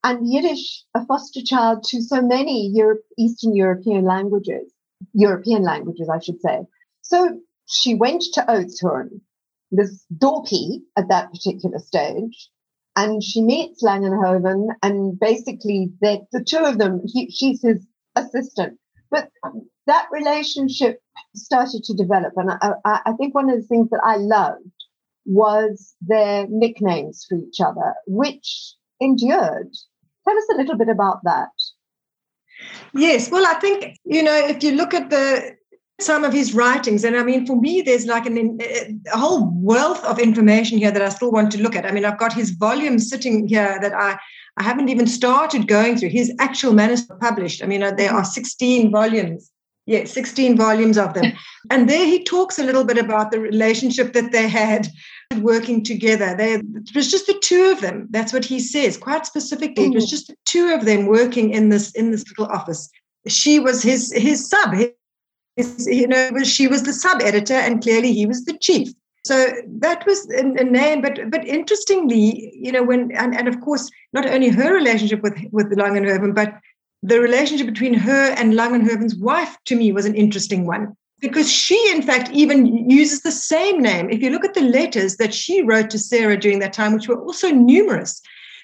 and 0.04 0.28
Yiddish 0.28 0.84
a 0.96 1.06
foster 1.06 1.42
child 1.44 1.84
to 1.90 2.02
so 2.02 2.22
many 2.22 2.70
Europe, 2.70 3.04
Eastern 3.18 3.56
European 3.56 4.06
languages, 4.06 4.73
European 5.14 5.64
languages, 5.64 6.10
I 6.10 6.20
should 6.20 6.42
say. 6.42 6.62
So 7.02 7.40
she 7.68 7.96
went 7.96 8.24
to 8.34 8.42
Oudtshoorn, 8.42 9.22
this 9.72 10.06
dorpie 10.16 10.82
at 10.98 11.10
that 11.10 11.32
particular 11.32 11.80
stage, 11.80 12.50
and 12.96 13.24
she 13.24 13.42
meets 13.42 13.84
Langenhoven, 13.84 14.68
and 14.84 15.20
basically 15.20 15.92
the 16.02 16.26
the 16.32 16.44
two 16.44 16.64
of 16.64 16.78
them, 16.78 17.02
he, 17.06 17.30
she's 17.32 17.62
his 17.62 17.86
assistant. 18.16 18.80
But 19.10 19.30
that 19.86 20.08
relationship 20.12 21.00
started 21.36 21.84
to 21.84 21.94
develop. 21.94 22.34
And 22.36 22.52
I, 22.52 22.74
I, 23.06 23.14
think 23.14 23.36
one 23.36 23.50
of 23.50 23.60
the 23.60 23.68
things 23.68 23.90
that 23.90 24.02
I 24.04 24.16
loved 24.18 24.72
was 25.26 25.96
their 26.02 26.48
nicknames 26.50 27.26
for 27.28 27.38
each 27.38 27.60
other, 27.62 27.94
which 28.08 28.76
endured. 29.00 29.72
Tell 30.28 30.38
us 30.38 30.48
a 30.52 30.58
little 30.58 30.78
bit 30.78 30.90
about 30.90 31.20
that. 31.24 31.50
Yes, 32.94 33.32
well, 33.32 33.46
I 33.46 33.60
think, 33.60 33.98
you 34.06 34.22
know, 34.22 34.36
if 34.36 34.64
you 34.64 34.72
look 34.72 34.94
at 34.94 35.10
the 35.10 35.56
some 36.02 36.24
of 36.24 36.34
his 36.34 36.54
writings, 36.54 37.04
and 37.04 37.16
I 37.16 37.24
mean, 37.24 37.46
for 37.46 37.56
me, 37.56 37.82
there's 37.82 38.06
like 38.06 38.26
an, 38.26 38.60
a 39.14 39.18
whole 39.18 39.52
wealth 39.54 40.04
of 40.04 40.20
information 40.20 40.78
here 40.78 40.92
that 40.92 41.02
I 41.02 41.10
still 41.10 41.32
want 41.32 41.52
to 41.52 41.62
look 41.62 41.76
at. 41.76 41.86
I 41.86 41.92
mean, 41.92 42.04
I've 42.04 42.18
got 42.18 42.34
his 42.34 42.52
volume 42.52 43.00
sitting 43.00 43.48
here 43.48 43.78
that 43.82 43.94
I 43.94 44.18
I 44.58 44.64
haven't 44.64 44.90
even 44.90 45.08
started 45.08 45.68
going 45.68 45.98
through 45.98 46.10
his 46.10 46.32
actual 46.40 46.74
manuscript 46.74 47.22
published. 47.22 47.64
I 47.64 47.66
mean, 47.66 47.82
uh, 47.82 47.92
there 47.92 48.12
are 48.12 48.24
16 48.24 48.92
volumes. 48.92 49.50
Yeah, 49.86 50.06
16 50.06 50.56
volumes 50.56 50.98
of 50.98 51.14
them. 51.14 51.34
and 51.72 51.90
there 51.90 52.06
he 52.06 52.24
talks 52.24 52.60
a 52.60 52.64
little 52.64 52.84
bit 52.84 52.98
about 52.98 53.32
the 53.32 53.40
relationship 53.40 54.14
that 54.14 54.32
they 54.32 54.48
had 54.48 54.88
working 55.40 55.84
together. 55.84 56.36
They, 56.36 56.54
it 56.54 56.96
was 56.96 57.10
just 57.10 57.28
the 57.28 57.40
two 57.42 57.72
of 57.72 57.82
them. 57.82 58.08
That's 58.12 58.34
what 58.34 58.46
he 58.46 58.60
says, 58.60 58.98
quite 58.98 59.26
specifically. 59.26 59.86
It 59.86 59.94
was 59.94 60.06
mm. 60.06 60.10
just 60.10 60.28
the 60.28 60.36
two 60.46 60.74
of 60.74 60.86
them 60.86 61.08
working 61.08 61.52
in 61.52 61.70
this 61.70 61.92
in 61.92 62.12
this 62.12 62.26
little 62.30 62.54
office. 62.54 62.90
She 63.28 63.60
was 63.60 63.82
his 63.84 64.12
his 64.14 64.50
sub. 64.50 64.76
His, 65.56 65.88
you 65.88 66.08
know, 66.08 66.32
she 66.44 66.68
was 66.68 66.84
the 66.84 66.94
sub 66.94 67.22
editor, 67.22 67.54
and 67.54 67.82
clearly 67.82 68.12
he 68.14 68.26
was 68.26 68.46
the 68.46 68.58
chief. 68.58 68.90
So 69.26 69.54
that 69.80 70.06
was 70.06 70.30
a, 70.32 70.40
a 70.40 70.64
name, 70.64 71.02
but 71.02 71.30
but 71.30 71.46
interestingly, 71.46 72.52
you 72.56 72.72
know, 72.72 72.84
when 72.84 73.12
and, 73.12 73.36
and 73.36 73.48
of 73.48 73.62
course, 73.62 73.90
not 74.12 74.26
only 74.26 74.50
her 74.50 74.74
relationship 74.74 75.22
with 75.22 75.38
with 75.52 75.72
Langenhoven, 75.72 76.36
but 76.36 76.56
the 77.04 77.20
relationship 77.20 77.68
between 77.68 77.94
her 77.94 78.32
and 78.32 78.54
Langenhoven's 78.54 79.16
wife 79.16 79.58
to 79.66 79.76
me 79.76 79.92
was 79.92 80.06
an 80.06 80.16
interesting 80.16 80.66
one 80.66 80.96
because 81.24 81.50
she, 81.50 81.80
in 81.90 82.02
fact, 82.02 82.30
even 82.32 82.90
uses 82.90 83.22
the 83.22 83.32
same 83.32 83.82
name. 83.82 84.10
If 84.10 84.22
you 84.22 84.30
look 84.30 84.44
at 84.44 84.54
the 84.54 84.62
letters 84.62 85.16
that 85.16 85.34
she 85.34 85.62
wrote 85.62 85.90
to 85.92 85.98
Sarah 85.98 86.38
during 86.38 86.60
that 86.60 86.74
time, 86.74 86.94
which 86.94 87.08
were 87.08 87.22
also 87.22 87.50
numerous, 87.50 88.22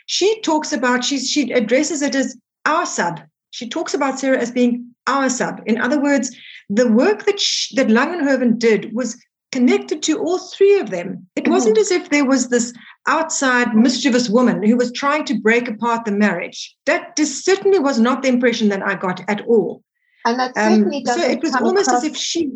she 0.08 0.42
talks 0.42 0.74
about 0.74 1.06
she 1.06 1.20
she 1.20 1.54
addresses 1.54 2.02
it 2.02 2.16
as 2.16 2.38
our 2.66 2.86
sub. 2.86 3.22
She 3.52 3.70
talks 3.70 3.94
about 3.94 4.20
Sarah 4.20 4.40
as 4.40 4.52
being 4.52 4.94
our 5.08 5.30
sub. 5.30 5.62
In 5.68 5.80
other 5.80 6.02
words, 6.02 6.36
the 6.70 6.92
work 6.92 7.26
that 7.26 7.40
she, 7.40 7.74
that 7.78 7.88
Langenhoven 7.88 8.60
did 8.60 8.94
was 8.94 9.18
connected 9.54 10.04
to 10.04 10.20
all 10.20 10.38
three 10.38 10.80
of 10.80 10.90
them. 10.90 11.28
It 11.38 11.46
mm-hmm. 11.46 11.54
wasn't 11.54 11.78
as 11.78 11.92
if 11.92 12.10
there 12.10 12.26
was 12.26 12.50
this 12.50 12.74
outside 13.08 13.74
mischievous 13.74 14.30
woman 14.30 14.62
who 14.64 14.76
was 14.76 14.92
trying 14.92 15.24
to 15.26 15.40
break 15.40 15.70
apart 15.70 16.04
the 16.04 16.12
marriage. 16.12 16.76
That 16.86 17.18
certainly 17.18 17.80
was 17.80 18.02
not 18.02 18.22
the 18.22 18.28
impression 18.28 18.68
that 18.68 18.86
I 18.86 18.96
got 18.96 19.22
at 19.30 19.48
all. 19.48 19.82
And 20.26 20.40
that 20.40 20.58
um, 20.58 20.76
certainly 20.76 20.98
um, 20.98 21.04
doesn't. 21.04 21.22
So 21.22 21.30
it 21.30 21.42
was 21.42 21.56
almost 21.56 21.90
as 21.90 22.04
if 22.04 22.16
she. 22.16 22.52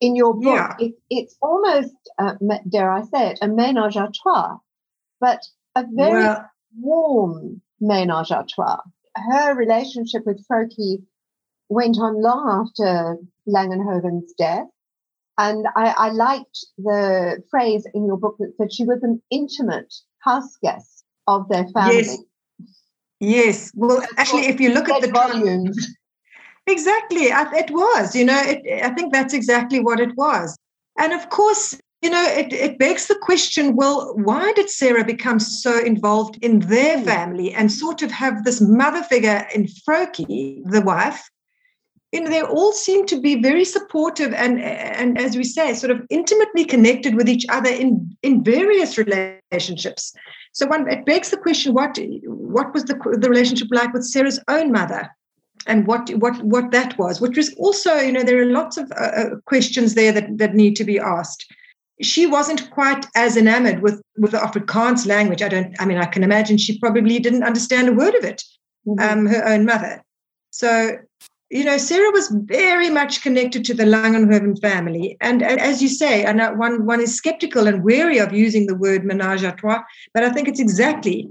In 0.00 0.16
your 0.16 0.34
book, 0.34 0.42
yeah. 0.44 0.74
it, 0.78 0.94
it's 1.08 1.36
almost, 1.40 1.94
uh, 2.18 2.34
dare 2.68 2.90
I 2.90 3.02
say 3.02 3.30
it, 3.30 3.38
a 3.40 3.46
ménage 3.46 3.96
à 3.96 4.12
trois, 4.12 4.58
but 5.20 5.40
a 5.76 5.84
very 5.88 6.24
well, 6.24 6.50
warm 6.78 7.62
ménage 7.80 8.30
à 8.30 8.46
trois. 8.46 8.82
Her 9.16 9.54
relationship 9.54 10.26
with 10.26 10.44
Vrouki 10.46 11.04
went 11.68 11.96
on 11.98 12.20
long 12.20 12.66
after 12.66 13.16
Langenhoven's 13.46 14.34
death. 14.36 14.66
And 15.38 15.66
I, 15.76 15.94
I, 15.96 16.10
liked 16.10 16.66
the 16.78 17.42
phrase 17.50 17.86
in 17.94 18.06
your 18.06 18.16
book 18.16 18.36
that 18.38 18.52
said 18.56 18.72
she 18.72 18.84
was 18.84 19.02
an 19.02 19.20
intimate 19.30 19.92
house 20.20 20.56
guest 20.62 21.04
of 21.26 21.48
their 21.48 21.66
family. 21.68 21.96
Yes. 21.96 22.18
Yes. 23.20 23.72
Well, 23.74 24.04
actually, 24.16 24.46
if 24.46 24.60
you 24.60 24.72
look 24.72 24.88
at 24.88 25.02
the 25.02 25.10
volumes. 25.10 25.96
Exactly. 26.66 27.24
It 27.24 27.70
was, 27.70 28.16
you 28.16 28.24
know, 28.24 28.40
it, 28.42 28.82
I 28.82 28.90
think 28.90 29.12
that's 29.12 29.34
exactly 29.34 29.80
what 29.80 30.00
it 30.00 30.16
was. 30.16 30.56
And 30.98 31.12
of 31.12 31.28
course, 31.28 31.78
you 32.00 32.10
know, 32.10 32.22
it, 32.22 32.52
it 32.52 32.78
begs 32.78 33.06
the 33.06 33.18
question 33.22 33.76
well, 33.76 34.14
why 34.16 34.52
did 34.52 34.70
Sarah 34.70 35.04
become 35.04 35.38
so 35.38 35.82
involved 35.82 36.38
in 36.42 36.60
their 36.60 36.98
hmm. 36.98 37.04
family 37.04 37.54
and 37.54 37.72
sort 37.72 38.02
of 38.02 38.10
have 38.10 38.44
this 38.44 38.60
mother 38.60 39.02
figure 39.02 39.46
in 39.54 39.66
Vrouki, 39.66 40.62
the 40.64 40.82
wife, 40.82 41.28
you 42.12 42.20
know, 42.20 42.30
they 42.30 42.42
all 42.42 42.72
seem 42.72 43.06
to 43.06 43.20
be 43.20 43.42
very 43.42 43.64
supportive 43.64 44.32
and, 44.34 44.60
and 44.60 45.18
as 45.18 45.36
we 45.36 45.42
say, 45.42 45.74
sort 45.74 45.90
of 45.90 46.00
intimately 46.10 46.64
connected 46.64 47.16
with 47.16 47.28
each 47.28 47.44
other 47.48 47.70
in, 47.70 48.16
in 48.22 48.44
various 48.44 48.96
relationships. 48.96 50.14
So 50.52 50.66
one, 50.66 50.88
it 50.88 51.04
begs 51.06 51.30
the 51.30 51.36
question, 51.36 51.74
what, 51.74 51.98
what 52.26 52.72
was 52.72 52.84
the, 52.84 52.94
the 53.18 53.28
relationship 53.28 53.66
like 53.72 53.92
with 53.92 54.04
Sarah's 54.04 54.38
own 54.46 54.70
mother? 54.70 55.10
And 55.66 55.86
what, 55.86 56.10
what, 56.10 56.42
what 56.42 56.70
that 56.72 56.98
was, 56.98 57.20
which 57.20 57.36
was 57.36 57.54
also, 57.54 57.94
you 57.96 58.12
know, 58.12 58.22
there 58.22 58.40
are 58.40 58.46
lots 58.46 58.76
of 58.76 58.90
uh, 58.92 59.04
uh, 59.04 59.30
questions 59.46 59.94
there 59.94 60.12
that, 60.12 60.38
that 60.38 60.54
need 60.54 60.76
to 60.76 60.84
be 60.84 60.98
asked 60.98 61.46
she 62.02 62.26
wasn't 62.26 62.68
quite 62.70 63.06
as 63.14 63.36
enamored 63.36 63.80
with 63.80 64.02
with 64.18 64.32
the 64.32 64.38
Afrikaans 64.38 65.06
language. 65.06 65.42
I 65.42 65.48
don't. 65.48 65.80
I 65.80 65.86
mean, 65.86 65.96
I 65.96 66.06
can 66.06 66.24
imagine 66.24 66.58
she 66.58 66.76
probably 66.80 67.20
didn't 67.20 67.44
understand 67.44 67.88
a 67.88 67.92
word 67.92 68.16
of 68.16 68.24
it. 68.24 68.42
Mm-hmm. 68.84 68.98
Um, 69.00 69.26
her 69.26 69.46
own 69.46 69.64
mother. 69.64 70.02
So 70.50 70.98
you 71.50 71.64
know, 71.64 71.78
Sarah 71.78 72.10
was 72.10 72.34
very 72.46 72.90
much 72.90 73.22
connected 73.22 73.64
to 73.66 73.74
the 73.74 73.84
Langenhoven 73.84 74.60
family. 74.60 75.16
And, 75.20 75.40
and 75.40 75.60
as 75.60 75.80
you 75.80 75.88
say, 75.88 76.24
and 76.24 76.40
one, 76.58 76.84
one 76.84 77.00
is 77.00 77.14
skeptical 77.14 77.68
and 77.68 77.84
wary 77.84 78.18
of 78.18 78.32
using 78.32 78.66
the 78.66 78.74
word 78.74 79.04
menage 79.04 79.44
a 79.44 79.52
trois, 79.52 79.82
but 80.12 80.24
I 80.24 80.30
think 80.30 80.48
it's 80.48 80.58
exactly 80.58 81.28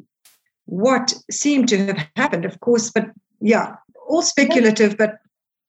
what 0.66 1.14
seemed 1.30 1.68
to 1.70 1.88
have 1.88 2.08
happened, 2.16 2.46
of 2.46 2.60
course. 2.62 2.90
But 2.90 3.08
yeah, 3.42 3.76
all 4.14 4.22
speculative, 4.22 4.98
but. 4.98 5.20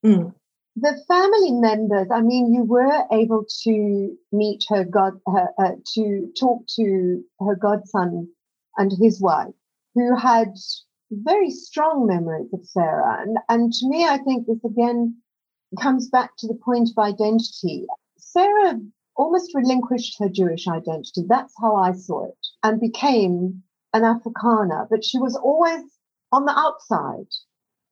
Mm. 0.05 0.35
The 0.77 1.01
family 1.07 1.53
members, 1.53 2.09
I 2.11 2.21
mean, 2.21 2.53
you 2.53 2.65
were 2.65 3.05
able 3.13 3.47
to 3.63 4.17
meet 4.33 4.65
her 4.69 4.85
god, 4.85 5.21
her, 5.27 5.49
uh, 5.57 5.77
to 5.95 6.33
talk 6.39 6.67
to 6.77 7.23
her 7.41 7.55
godson 7.55 8.29
and 8.77 8.93
his 9.01 9.21
wife, 9.21 9.55
who 9.95 10.17
had 10.17 10.53
very 11.13 11.51
strong 11.51 12.07
memories 12.09 12.53
of 12.53 12.67
Sarah. 12.67 13.23
And, 13.23 13.39
and 13.49 13.73
to 13.73 13.89
me, 13.89 14.05
I 14.05 14.19
think 14.19 14.47
this 14.47 14.65
again 14.65 15.17
comes 15.81 16.09
back 16.09 16.37
to 16.39 16.49
the 16.49 16.59
point 16.65 16.91
of 16.91 16.99
identity. 16.99 17.87
Sarah 18.19 18.81
almost 19.17 19.55
relinquished 19.55 20.17
her 20.19 20.29
Jewish 20.29 20.67
identity. 20.67 21.23
That's 21.29 21.55
how 21.61 21.77
I 21.77 21.93
saw 21.93 22.27
it, 22.27 22.47
and 22.65 22.81
became 22.81 23.63
an 23.93 24.03
Afrikaner. 24.03 24.89
But 24.91 25.05
she 25.05 25.19
was 25.19 25.37
always 25.37 25.83
on 26.33 26.47
the 26.47 26.59
outside. 26.59 27.29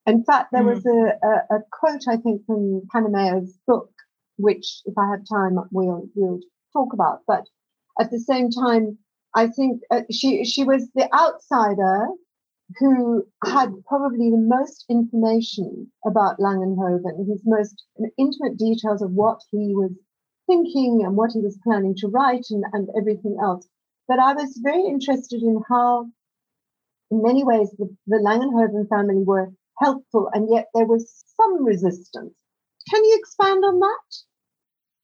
In 0.07 0.25
fact, 0.25 0.51
there 0.53 0.63
mm. 0.63 0.75
was 0.75 0.85
a, 0.87 1.27
a, 1.27 1.57
a, 1.57 1.61
quote, 1.71 2.03
I 2.09 2.17
think, 2.17 2.45
from 2.47 2.83
Kannemeyer's 2.93 3.57
book, 3.67 3.91
which, 4.37 4.83
if 4.85 4.95
I 4.99 5.11
have 5.11 5.21
time, 5.31 5.59
we'll, 5.71 6.09
we'll 6.15 6.41
talk 6.73 6.93
about. 6.93 7.21
But 7.27 7.45
at 8.01 8.11
the 8.11 8.19
same 8.19 8.51
time, 8.51 8.99
I 9.35 9.49
think 9.49 9.81
uh, 9.91 10.03
she 10.11 10.45
she 10.45 10.65
was 10.65 10.89
the 10.95 11.09
outsider 11.15 12.07
who 12.79 13.25
had 13.45 13.71
probably 13.87 14.31
the 14.31 14.45
most 14.47 14.85
information 14.89 15.91
about 16.07 16.39
Langenhoven, 16.39 17.29
his 17.29 17.43
most 17.45 17.85
intimate 18.19 18.57
details 18.59 19.03
of 19.03 19.11
what 19.13 19.41
he 19.51 19.75
was 19.75 19.93
thinking 20.47 21.03
and 21.05 21.17
what 21.17 21.33
he 21.33 21.41
was 21.41 21.59
planning 21.63 21.95
to 21.99 22.09
write 22.09 22.47
and, 22.51 22.65
and 22.73 22.89
everything 22.97 23.37
else. 23.43 23.69
But 24.09 24.19
I 24.19 24.33
was 24.33 24.59
very 24.63 24.85
interested 24.85 25.43
in 25.43 25.63
how, 25.69 26.11
in 27.11 27.23
many 27.23 27.45
ways, 27.45 27.71
the, 27.79 27.95
the 28.07 28.17
Langenhoven 28.17 28.89
family 28.89 29.23
were 29.23 29.53
helpful, 29.83 30.29
and 30.33 30.49
yet 30.51 30.67
there 30.75 30.87
was 30.87 31.25
some 31.37 31.65
resistance. 31.65 32.33
Can 32.91 33.05
you 33.05 33.17
expand 33.19 33.65
on 33.65 33.81
that? 33.81 34.17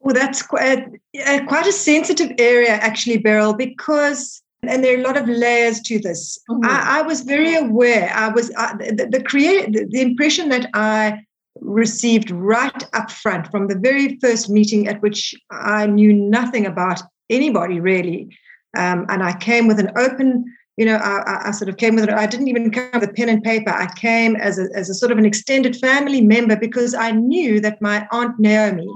Well, 0.00 0.14
that's 0.14 0.42
quite 0.42 0.86
a, 1.16 1.44
quite 1.46 1.66
a 1.66 1.72
sensitive 1.72 2.32
area, 2.38 2.72
actually, 2.72 3.18
Beryl, 3.18 3.52
because 3.52 4.42
and 4.62 4.82
there 4.82 4.96
are 4.96 5.00
a 5.00 5.04
lot 5.04 5.16
of 5.16 5.28
layers 5.28 5.80
to 5.82 5.98
this. 5.98 6.38
Mm-hmm. 6.50 6.64
I, 6.64 6.98
I, 6.98 7.02
was 7.02 7.20
very 7.22 7.54
aware. 7.54 8.10
I 8.14 8.28
was 8.28 8.50
uh, 8.56 8.74
the, 8.76 9.08
the 9.10 9.22
create 9.22 9.72
the, 9.72 9.86
the 9.88 10.00
impression 10.00 10.48
that 10.48 10.68
I 10.74 11.20
received 11.60 12.30
right 12.30 12.82
up 12.92 13.10
front 13.10 13.50
from 13.50 13.68
the 13.68 13.78
very 13.78 14.18
first 14.18 14.50
meeting 14.50 14.88
at 14.88 15.00
which 15.00 15.34
I 15.50 15.86
knew 15.86 16.12
nothing 16.12 16.66
about 16.66 17.00
anybody 17.30 17.80
really, 17.80 18.36
um, 18.76 19.06
and 19.08 19.22
I 19.22 19.36
came 19.36 19.68
with 19.68 19.78
an 19.78 19.92
open. 19.96 20.44
You 20.78 20.84
know, 20.84 20.96
I, 20.96 21.48
I 21.48 21.50
sort 21.50 21.68
of 21.68 21.76
came 21.76 21.96
with 21.96 22.04
it. 22.04 22.10
I 22.10 22.26
didn't 22.26 22.46
even 22.46 22.70
come 22.70 22.90
with 22.94 23.10
a 23.10 23.12
pen 23.12 23.28
and 23.28 23.42
paper. 23.42 23.70
I 23.70 23.88
came 23.96 24.36
as 24.36 24.58
a, 24.58 24.68
as 24.74 24.88
a 24.88 24.94
sort 24.94 25.10
of 25.10 25.18
an 25.18 25.26
extended 25.26 25.74
family 25.76 26.20
member 26.20 26.56
because 26.56 26.94
I 26.94 27.10
knew 27.10 27.60
that 27.60 27.82
my 27.82 28.06
aunt 28.12 28.38
Naomi 28.38 28.88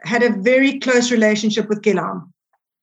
had 0.00 0.24
a 0.24 0.30
very 0.30 0.80
close 0.80 1.12
relationship 1.12 1.68
with 1.68 1.82
Guillaume. 1.82 2.32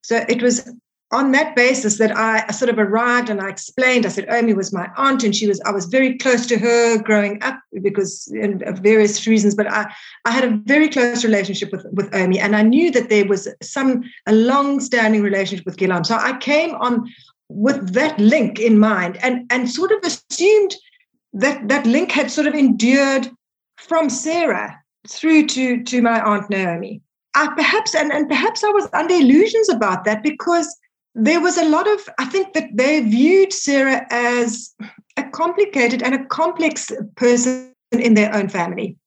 So 0.01 0.23
it 0.29 0.41
was 0.41 0.71
on 1.11 1.31
that 1.31 1.55
basis 1.55 1.97
that 1.97 2.15
I 2.15 2.47
sort 2.51 2.69
of 2.69 2.79
arrived 2.79 3.29
and 3.29 3.41
I 3.41 3.49
explained, 3.49 4.05
I 4.05 4.09
said, 4.09 4.27
Omi 4.29 4.53
was 4.53 4.73
my 4.73 4.89
aunt 4.97 5.23
and 5.23 5.35
she 5.35 5.47
was, 5.47 5.61
I 5.61 5.71
was 5.71 5.85
very 5.85 6.17
close 6.17 6.45
to 6.47 6.57
her 6.57 6.97
growing 6.97 7.41
up 7.43 7.59
because 7.81 8.33
of 8.65 8.79
various 8.79 9.27
reasons, 9.27 9.55
but 9.55 9.69
I, 9.71 9.91
I 10.25 10.31
had 10.31 10.43
a 10.43 10.59
very 10.65 10.89
close 10.89 11.23
relationship 11.23 11.71
with, 11.71 11.85
with 11.91 12.13
Omi 12.15 12.39
and 12.39 12.55
I 12.55 12.63
knew 12.63 12.91
that 12.91 13.09
there 13.09 13.25
was 13.25 13.47
some, 13.61 14.03
a 14.25 14.33
long-standing 14.33 15.21
relationship 15.21 15.65
with 15.65 15.77
Guillaume. 15.77 16.03
So 16.03 16.15
I 16.15 16.37
came 16.37 16.75
on 16.75 17.07
with 17.55 17.93
that 17.93 18.19
link 18.19 18.59
in 18.59 18.77
mind 18.77 19.17
and, 19.23 19.49
and 19.49 19.69
sort 19.69 19.91
of 19.91 19.99
assumed 20.03 20.75
that 21.33 21.67
that 21.69 21.85
link 21.85 22.11
had 22.11 22.29
sort 22.29 22.47
of 22.47 22.53
endured 22.53 23.29
from 23.77 24.09
Sarah 24.09 24.77
through 25.07 25.47
to, 25.47 25.81
to 25.83 26.01
my 26.01 26.21
aunt 26.21 26.49
Naomi. 26.49 27.01
I 27.33 27.47
perhaps, 27.55 27.95
and, 27.95 28.11
and 28.11 28.27
perhaps 28.27 28.63
I 28.63 28.69
was 28.69 28.89
under 28.93 29.13
illusions 29.13 29.69
about 29.69 30.03
that 30.03 30.21
because 30.21 30.67
there 31.13 31.39
was 31.39 31.57
a 31.57 31.69
lot 31.69 31.87
of, 31.87 32.09
I 32.19 32.25
think 32.25 32.53
that 32.53 32.69
they 32.73 33.01
viewed 33.01 33.53
Sarah 33.53 34.05
as 34.09 34.73
a 35.15 35.23
complicated 35.23 36.03
and 36.03 36.13
a 36.13 36.25
complex 36.25 36.91
person 37.15 37.73
in 37.91 38.15
their 38.15 38.33
own 38.35 38.49
family 38.49 38.97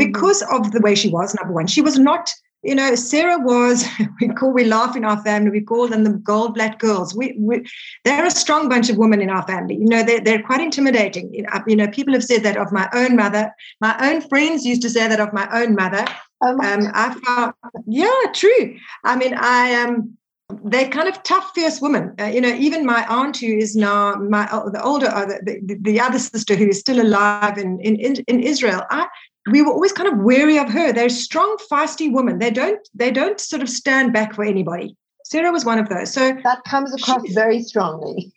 mm-hmm. 0.00 0.10
because 0.10 0.42
of 0.50 0.72
the 0.72 0.80
way 0.80 0.94
she 0.94 1.10
was, 1.10 1.34
number 1.34 1.52
one. 1.52 1.66
She 1.66 1.82
was 1.82 1.98
not 1.98 2.30
you 2.62 2.74
know, 2.74 2.94
Sarah 2.94 3.38
was, 3.38 3.84
we 4.20 4.28
call, 4.28 4.52
we 4.52 4.64
laugh 4.64 4.96
in 4.96 5.04
our 5.04 5.22
family, 5.22 5.50
we 5.50 5.60
call 5.60 5.88
them 5.88 6.04
the 6.04 6.10
Goldblatt 6.10 6.78
girls. 6.78 7.14
We, 7.14 7.36
we, 7.38 7.64
they're 8.04 8.26
a 8.26 8.30
strong 8.30 8.68
bunch 8.68 8.90
of 8.90 8.96
women 8.96 9.20
in 9.20 9.30
our 9.30 9.46
family. 9.46 9.76
You 9.76 9.86
know, 9.86 10.02
they're, 10.02 10.20
they're 10.20 10.42
quite 10.42 10.60
intimidating. 10.60 11.32
You 11.66 11.76
know, 11.76 11.88
people 11.88 12.14
have 12.14 12.24
said 12.24 12.42
that 12.42 12.56
of 12.56 12.72
my 12.72 12.88
own 12.92 13.16
mother. 13.16 13.52
My 13.80 13.96
own 14.00 14.20
friends 14.22 14.64
used 14.64 14.82
to 14.82 14.90
say 14.90 15.08
that 15.08 15.20
of 15.20 15.32
my 15.32 15.48
own 15.52 15.74
mother. 15.74 16.04
Oh 16.42 16.50
um, 16.50 16.90
I 16.94 17.16
found, 17.26 17.54
yeah, 17.86 18.10
true. 18.32 18.76
I 19.04 19.16
mean, 19.16 19.34
I 19.34 19.68
am, 19.68 19.88
um, 19.88 20.18
they're 20.64 20.88
kind 20.88 21.08
of 21.08 21.22
tough, 21.24 21.50
fierce 21.54 21.80
women. 21.80 22.14
Uh, 22.18 22.24
you 22.24 22.40
know, 22.40 22.54
even 22.54 22.86
my 22.86 23.04
aunt, 23.06 23.36
who 23.38 23.46
is 23.46 23.76
now 23.76 24.14
my 24.14 24.46
the 24.72 24.80
older, 24.82 25.08
uh, 25.08 25.26
the, 25.26 25.60
the, 25.62 25.74
the, 25.82 26.00
other 26.00 26.18
sister 26.18 26.54
who 26.54 26.68
is 26.68 26.78
still 26.78 27.02
alive 27.02 27.58
in 27.58 27.78
in, 27.80 28.16
in 28.26 28.40
Israel. 28.40 28.82
I, 28.90 29.08
we 29.50 29.62
were 29.62 29.72
always 29.72 29.92
kind 29.92 30.12
of 30.12 30.18
wary 30.18 30.58
of 30.58 30.68
her. 30.70 30.92
They're 30.92 31.08
strong, 31.08 31.56
feisty 31.70 32.12
women. 32.12 32.38
They 32.38 32.50
don't 32.50 32.86
they 32.94 33.10
don't 33.10 33.40
sort 33.40 33.62
of 33.62 33.68
stand 33.68 34.12
back 34.12 34.34
for 34.34 34.44
anybody. 34.44 34.96
Sarah 35.24 35.52
was 35.52 35.64
one 35.64 35.78
of 35.78 35.88
those. 35.88 36.12
So 36.12 36.36
that 36.44 36.62
comes 36.64 36.94
across 36.94 37.26
she, 37.26 37.34
very 37.34 37.62
strongly. 37.62 38.32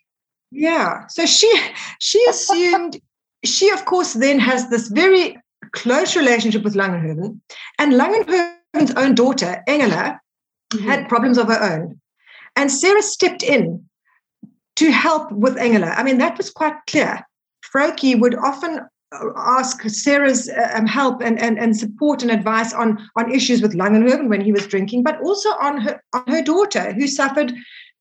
Yeah. 0.50 1.06
So 1.08 1.26
she 1.26 1.50
she 1.98 2.24
assumed 2.28 3.00
she 3.44 3.70
of 3.70 3.84
course 3.84 4.14
then 4.14 4.38
has 4.38 4.68
this 4.68 4.88
very 4.88 5.36
close 5.72 6.16
relationship 6.16 6.62
with 6.64 6.74
Langenhoven, 6.74 7.40
and 7.78 7.92
Langenhoven's 7.94 8.92
own 8.96 9.14
daughter 9.14 9.62
Engela 9.66 10.20
mm-hmm. 10.72 10.86
had 10.86 11.08
problems 11.08 11.38
of 11.38 11.48
her 11.48 11.62
own, 11.62 12.00
and 12.56 12.70
Sarah 12.70 13.02
stepped 13.02 13.42
in 13.42 13.84
to 14.76 14.90
help 14.90 15.32
with 15.32 15.56
Engela. 15.56 15.88
I 15.88 16.02
mean 16.02 16.18
that 16.18 16.36
was 16.36 16.50
quite 16.50 16.76
clear. 16.86 17.26
Vrouki 17.72 18.18
would 18.18 18.34
often 18.34 18.80
ask 19.36 19.82
Sarah's 19.88 20.50
um, 20.74 20.86
help 20.86 21.22
and, 21.22 21.38
and, 21.38 21.58
and 21.58 21.76
support 21.76 22.22
and 22.22 22.30
advice 22.30 22.72
on, 22.72 22.98
on 23.16 23.32
issues 23.32 23.62
with 23.62 23.74
Langenhoven 23.74 24.28
when 24.28 24.40
he 24.40 24.52
was 24.52 24.66
drinking, 24.66 25.02
but 25.02 25.20
also 25.20 25.50
on 25.60 25.80
her, 25.80 26.02
on 26.12 26.24
her 26.28 26.42
daughter 26.42 26.92
who 26.92 27.06
suffered, 27.06 27.52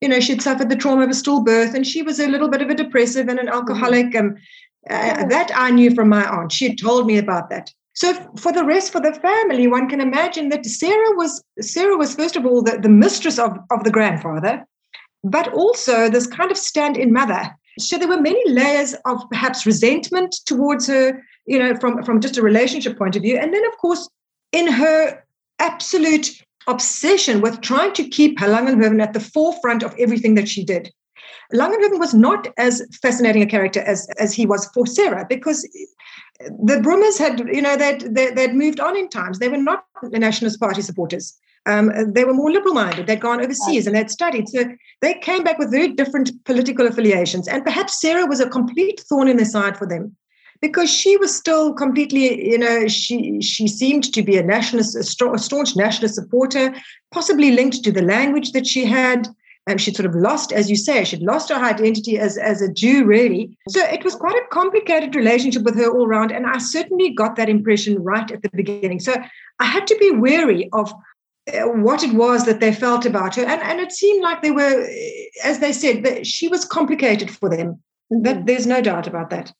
you 0.01 0.09
know, 0.09 0.19
she'd 0.19 0.41
suffered 0.41 0.69
the 0.69 0.75
trauma 0.75 1.03
of 1.03 1.09
a 1.09 1.13
stillbirth 1.13 1.73
and 1.73 1.85
she 1.85 2.01
was 2.01 2.19
a 2.19 2.27
little 2.27 2.49
bit 2.49 2.61
of 2.61 2.69
a 2.69 2.75
depressive 2.75 3.27
and 3.27 3.39
an 3.39 3.47
mm-hmm. 3.47 3.55
alcoholic. 3.55 4.15
And 4.15 4.37
uh, 4.89 5.25
that 5.27 5.51
I 5.53 5.69
knew 5.69 5.93
from 5.93 6.09
my 6.09 6.27
aunt. 6.27 6.51
She 6.51 6.67
had 6.67 6.77
told 6.77 7.05
me 7.05 7.17
about 7.17 7.49
that. 7.49 7.71
So 7.93 8.13
for 8.37 8.51
the 8.51 8.65
rest, 8.65 8.91
for 8.91 9.01
the 9.01 9.13
family, 9.13 9.67
one 9.67 9.89
can 9.89 10.01
imagine 10.01 10.49
that 10.49 10.65
Sarah 10.65 11.15
was 11.15 11.43
Sarah 11.59 11.97
was 11.97 12.15
first 12.15 12.35
of 12.35 12.45
all 12.45 12.63
the, 12.63 12.77
the 12.77 12.89
mistress 12.89 13.37
of, 13.37 13.57
of 13.69 13.83
the 13.83 13.91
grandfather, 13.91 14.65
but 15.23 15.53
also 15.53 16.09
this 16.09 16.25
kind 16.25 16.51
of 16.51 16.57
stand-in 16.57 17.11
mother 17.11 17.51
so 17.79 17.97
there 17.97 18.07
were 18.07 18.21
many 18.21 18.41
layers 18.49 18.95
of 19.05 19.21
perhaps 19.29 19.65
resentment 19.65 20.35
towards 20.45 20.87
her, 20.87 21.21
you 21.45 21.57
know, 21.57 21.75
from, 21.77 22.03
from 22.03 22.19
just 22.19 22.37
a 22.37 22.41
relationship 22.41 22.97
point 22.97 23.15
of 23.15 23.21
view. 23.21 23.37
And 23.37 23.53
then, 23.53 23.65
of 23.65 23.77
course, 23.77 24.09
in 24.51 24.67
her 24.67 25.23
absolute 25.59 26.29
obsession 26.67 27.41
with 27.41 27.61
trying 27.61 27.93
to 27.93 28.07
keep 28.07 28.39
Langenhoven 28.39 29.01
at 29.01 29.13
the 29.13 29.19
forefront 29.19 29.83
of 29.83 29.95
everything 29.97 30.35
that 30.35 30.47
she 30.47 30.63
did. 30.63 30.91
Langenhoven 31.53 31.99
was 31.99 32.13
not 32.13 32.47
as 32.57 32.85
fascinating 33.01 33.41
a 33.41 33.47
character 33.47 33.81
as, 33.81 34.07
as 34.19 34.33
he 34.33 34.45
was 34.45 34.67
for 34.73 34.85
Sarah 34.85 35.25
because 35.27 35.61
the 36.39 36.79
Brummers 36.81 37.17
had, 37.17 37.39
you 37.39 37.61
know, 37.61 37.75
they'd, 37.75 38.15
they'd 38.15 38.53
moved 38.53 38.79
on 38.79 38.97
in 38.97 39.09
times. 39.09 39.39
They 39.39 39.49
were 39.49 39.57
not 39.57 39.85
the 40.01 40.19
Nationalist 40.19 40.59
Party 40.59 40.81
supporters. 40.81 41.37
Um, 41.65 41.91
they 42.13 42.25
were 42.25 42.33
more 42.33 42.51
liberal 42.51 42.73
minded. 42.73 43.07
They'd 43.07 43.21
gone 43.21 43.41
overseas 43.41 43.85
and 43.85 43.95
they'd 43.95 44.09
studied. 44.09 44.49
So 44.49 44.65
they 45.01 45.13
came 45.15 45.43
back 45.43 45.59
with 45.59 45.71
very 45.71 45.89
different 45.89 46.31
political 46.45 46.87
affiliations. 46.87 47.47
And 47.47 47.63
perhaps 47.63 48.01
Sarah 48.01 48.25
was 48.25 48.39
a 48.39 48.49
complete 48.49 49.01
thorn 49.07 49.27
in 49.27 49.37
the 49.37 49.45
side 49.45 49.77
for 49.77 49.85
them 49.85 50.15
because 50.61 50.89
she 50.89 51.17
was 51.17 51.35
still 51.35 51.73
completely, 51.73 52.49
you 52.49 52.57
know, 52.57 52.87
she 52.87 53.41
she 53.41 53.67
seemed 53.67 54.11
to 54.13 54.21
be 54.21 54.37
a 54.37 54.43
nationalist, 54.43 54.95
a, 54.95 55.03
staunch 55.03 55.75
nationalist 55.75 56.15
supporter, 56.15 56.73
possibly 57.11 57.51
linked 57.51 57.83
to 57.83 57.91
the 57.91 58.03
language 58.03 58.51
that 58.51 58.67
she 58.67 58.85
had. 58.85 59.27
And 59.67 59.79
she'd 59.79 59.95
sort 59.95 60.07
of 60.07 60.15
lost, 60.15 60.51
as 60.51 60.71
you 60.71 60.75
say, 60.75 61.03
she'd 61.03 61.21
lost 61.21 61.49
her 61.49 61.55
identity 61.55 62.17
as, 62.17 62.35
as 62.35 62.63
a 62.63 62.73
Jew, 62.73 63.05
really. 63.05 63.55
So 63.69 63.79
it 63.85 64.03
was 64.03 64.15
quite 64.15 64.35
a 64.35 64.47
complicated 64.49 65.13
relationship 65.15 65.61
with 65.61 65.75
her 65.75 65.87
all 65.87 66.07
around. 66.07 66.31
And 66.31 66.47
I 66.47 66.57
certainly 66.57 67.11
got 67.11 67.35
that 67.35 67.47
impression 67.47 68.03
right 68.03 68.29
at 68.31 68.41
the 68.41 68.49
beginning. 68.55 68.99
So 68.99 69.13
I 69.59 69.65
had 69.65 69.85
to 69.85 69.97
be 69.97 70.09
wary 70.09 70.67
of 70.73 70.91
what 71.47 72.03
it 72.03 72.13
was 72.13 72.45
that 72.45 72.59
they 72.59 72.73
felt 72.73 73.05
about 73.05 73.35
her. 73.35 73.43
And, 73.43 73.61
and 73.61 73.79
it 73.79 73.91
seemed 73.91 74.21
like 74.21 74.41
they 74.41 74.51
were, 74.51 74.87
as 75.43 75.59
they 75.59 75.73
said, 75.73 76.03
that 76.03 76.27
she 76.27 76.47
was 76.47 76.65
complicated 76.65 77.31
for 77.31 77.49
them. 77.49 77.81
Mm-hmm. 78.11 78.23
That 78.23 78.45
there's 78.45 78.67
no 78.67 78.81
doubt 78.81 79.07
about 79.07 79.29
that. 79.31 79.51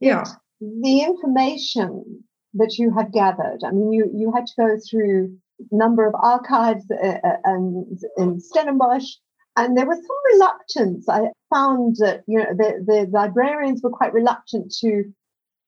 Yeah. 0.00 0.24
The 0.60 1.00
information 1.00 2.24
that 2.54 2.76
you 2.78 2.92
had 2.94 3.12
gathered, 3.12 3.60
I 3.64 3.70
mean, 3.72 3.92
you, 3.92 4.10
you 4.14 4.32
had 4.32 4.46
to 4.46 4.52
go 4.56 4.76
through 4.88 5.36
a 5.60 5.76
number 5.76 6.06
of 6.06 6.14
archives 6.14 6.84
uh, 6.90 7.18
uh 7.24 7.36
and 7.44 7.98
in 8.18 8.40
Stellenbosch, 8.40 9.10
and 9.56 9.76
there 9.76 9.86
was 9.86 9.96
some 9.96 10.16
reluctance. 10.32 11.08
I 11.08 11.28
found 11.52 11.96
that 11.96 12.22
you 12.26 12.38
know 12.38 12.54
the, 12.54 12.84
the 12.86 13.08
librarians 13.10 13.82
were 13.82 13.90
quite 13.90 14.12
reluctant 14.12 14.72
to 14.80 15.04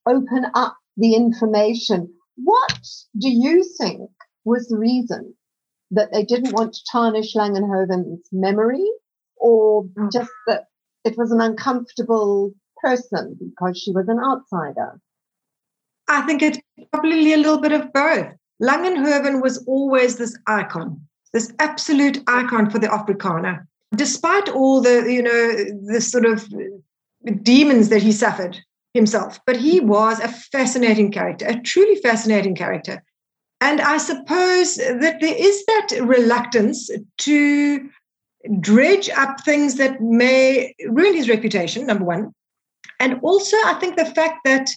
open 0.06 0.46
up 0.54 0.76
the 0.98 1.14
information. 1.14 2.12
What 2.36 2.78
do 3.18 3.30
you 3.30 3.64
think 3.78 4.10
was 4.44 4.68
the 4.68 4.78
reason 4.78 5.34
that 5.90 6.12
they 6.12 6.24
didn't 6.24 6.52
want 6.52 6.74
to 6.74 6.80
tarnish 6.90 7.34
Langenhoven's 7.34 8.28
memory 8.32 8.86
or 9.36 9.84
mm. 9.84 10.12
just 10.12 10.30
that 10.46 10.66
it 11.04 11.16
was 11.16 11.30
an 11.30 11.40
uncomfortable 11.40 12.52
person 12.82 13.36
because 13.38 13.78
she 13.78 13.92
was 13.92 14.08
an 14.08 14.18
outsider? 14.18 15.00
I 16.08 16.22
think 16.22 16.42
it's 16.42 16.58
probably 16.92 17.32
a 17.32 17.36
little 17.36 17.58
bit 17.58 17.72
of 17.72 17.92
both. 17.92 18.26
Langenhoven 18.62 19.42
was 19.42 19.64
always 19.66 20.16
this 20.16 20.36
icon, 20.46 21.00
this 21.32 21.52
absolute 21.58 22.22
icon 22.26 22.70
for 22.70 22.78
the 22.78 22.88
Afrikaner. 22.88 23.66
Despite 23.94 24.48
all 24.48 24.80
the, 24.80 25.10
you 25.10 25.22
know, 25.22 25.92
the 25.92 26.00
sort 26.00 26.26
of 26.26 26.46
demons 27.42 27.88
that 27.88 28.02
he 28.02 28.12
suffered 28.12 28.58
himself, 28.94 29.38
but 29.46 29.56
he 29.56 29.80
was 29.80 30.18
a 30.20 30.28
fascinating 30.28 31.10
character, 31.12 31.46
a 31.46 31.60
truly 31.60 31.96
fascinating 31.96 32.54
character. 32.54 33.02
And 33.60 33.80
I 33.80 33.98
suppose 33.98 34.76
that 34.76 35.18
there 35.20 35.34
is 35.36 35.64
that 35.66 35.88
reluctance 36.00 36.90
to 37.18 37.88
dredge 38.60 39.10
up 39.10 39.40
things 39.40 39.74
that 39.76 40.00
may 40.00 40.74
ruin 40.86 41.14
his 41.14 41.28
reputation, 41.28 41.86
number 41.86 42.04
one. 42.04 42.32
And 43.00 43.18
also, 43.22 43.56
I 43.64 43.74
think 43.74 43.96
the 43.96 44.06
fact 44.06 44.38
that 44.44 44.70